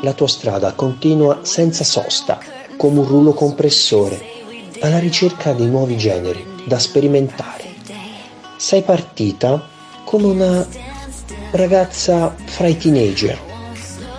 La 0.02 0.12
tua 0.12 0.28
strada 0.28 0.72
continua 0.74 1.38
senza 1.42 1.82
sosta, 1.82 2.38
come 2.76 2.98
un 2.98 3.06
rullo 3.06 3.32
compressore, 3.32 4.20
alla 4.80 4.98
ricerca 4.98 5.54
di 5.54 5.64
nuovi 5.64 5.96
generi 5.96 6.44
da 6.66 6.78
sperimentare. 6.78 7.64
Sei 8.56 8.82
partita 8.82 9.66
come 10.04 10.26
una 10.26 10.66
ragazza 11.52 12.34
fra 12.44 12.66
i 12.66 12.76
teenager 12.76 13.40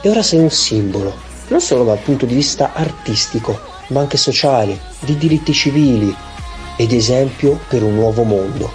e 0.01 0.09
ora 0.09 0.23
sei 0.23 0.39
un 0.39 0.49
simbolo, 0.49 1.13
non 1.49 1.61
solo 1.61 1.83
dal 1.83 1.99
punto 1.99 2.25
di 2.25 2.33
vista 2.33 2.73
artistico, 2.73 3.59
ma 3.89 3.99
anche 3.99 4.17
sociale, 4.17 4.79
di 5.01 5.17
diritti 5.17 5.53
civili 5.53 6.15
ed 6.77 6.91
esempio 6.93 7.59
per 7.67 7.83
un 7.83 7.93
nuovo 7.93 8.23
mondo. 8.23 8.71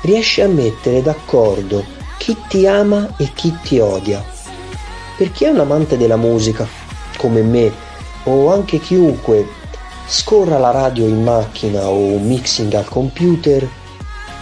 Riesci 0.00 0.40
a 0.40 0.48
mettere 0.48 1.02
d'accordo 1.02 1.96
chi 2.28 2.36
ti 2.46 2.66
ama 2.66 3.14
e 3.16 3.30
chi 3.32 3.56
ti 3.62 3.78
odia. 3.78 4.22
Per 5.16 5.32
chi 5.32 5.44
è 5.44 5.48
un 5.48 5.60
amante 5.60 5.96
della 5.96 6.18
musica, 6.18 6.68
come 7.16 7.40
me, 7.40 7.72
o 8.24 8.52
anche 8.52 8.78
chiunque 8.80 9.48
scorra 10.06 10.58
la 10.58 10.70
radio 10.70 11.06
in 11.06 11.22
macchina 11.22 11.88
o 11.88 12.18
mixing 12.18 12.74
al 12.74 12.84
computer, 12.84 13.66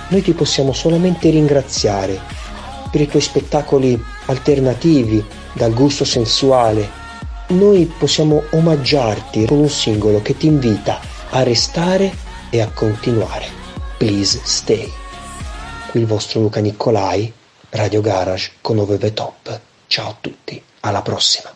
noi 0.08 0.20
ti 0.20 0.32
possiamo 0.32 0.72
solamente 0.72 1.30
ringraziare 1.30 2.18
per 2.90 3.02
i 3.02 3.06
tuoi 3.06 3.22
spettacoli 3.22 4.02
alternativi 4.24 5.24
dal 5.52 5.72
gusto 5.72 6.04
sensuale. 6.04 6.90
Noi 7.50 7.86
possiamo 7.96 8.42
omaggiarti 8.50 9.46
con 9.46 9.58
un 9.58 9.68
singolo 9.68 10.22
che 10.22 10.36
ti 10.36 10.48
invita 10.48 10.98
a 11.30 11.44
restare 11.44 12.12
e 12.50 12.60
a 12.60 12.68
continuare. 12.68 13.46
Please 13.96 14.40
stay. 14.42 14.92
Qui 15.92 16.00
il 16.00 16.06
vostro 16.06 16.40
Luca 16.40 16.58
Nicolai, 16.58 17.32
Radio 17.70 18.00
Garage 18.00 18.52
con 18.60 18.78
OVV 18.78 19.12
Top. 19.12 19.60
Ciao 19.86 20.10
a 20.10 20.16
tutti, 20.20 20.62
alla 20.80 21.02
prossima. 21.02 21.55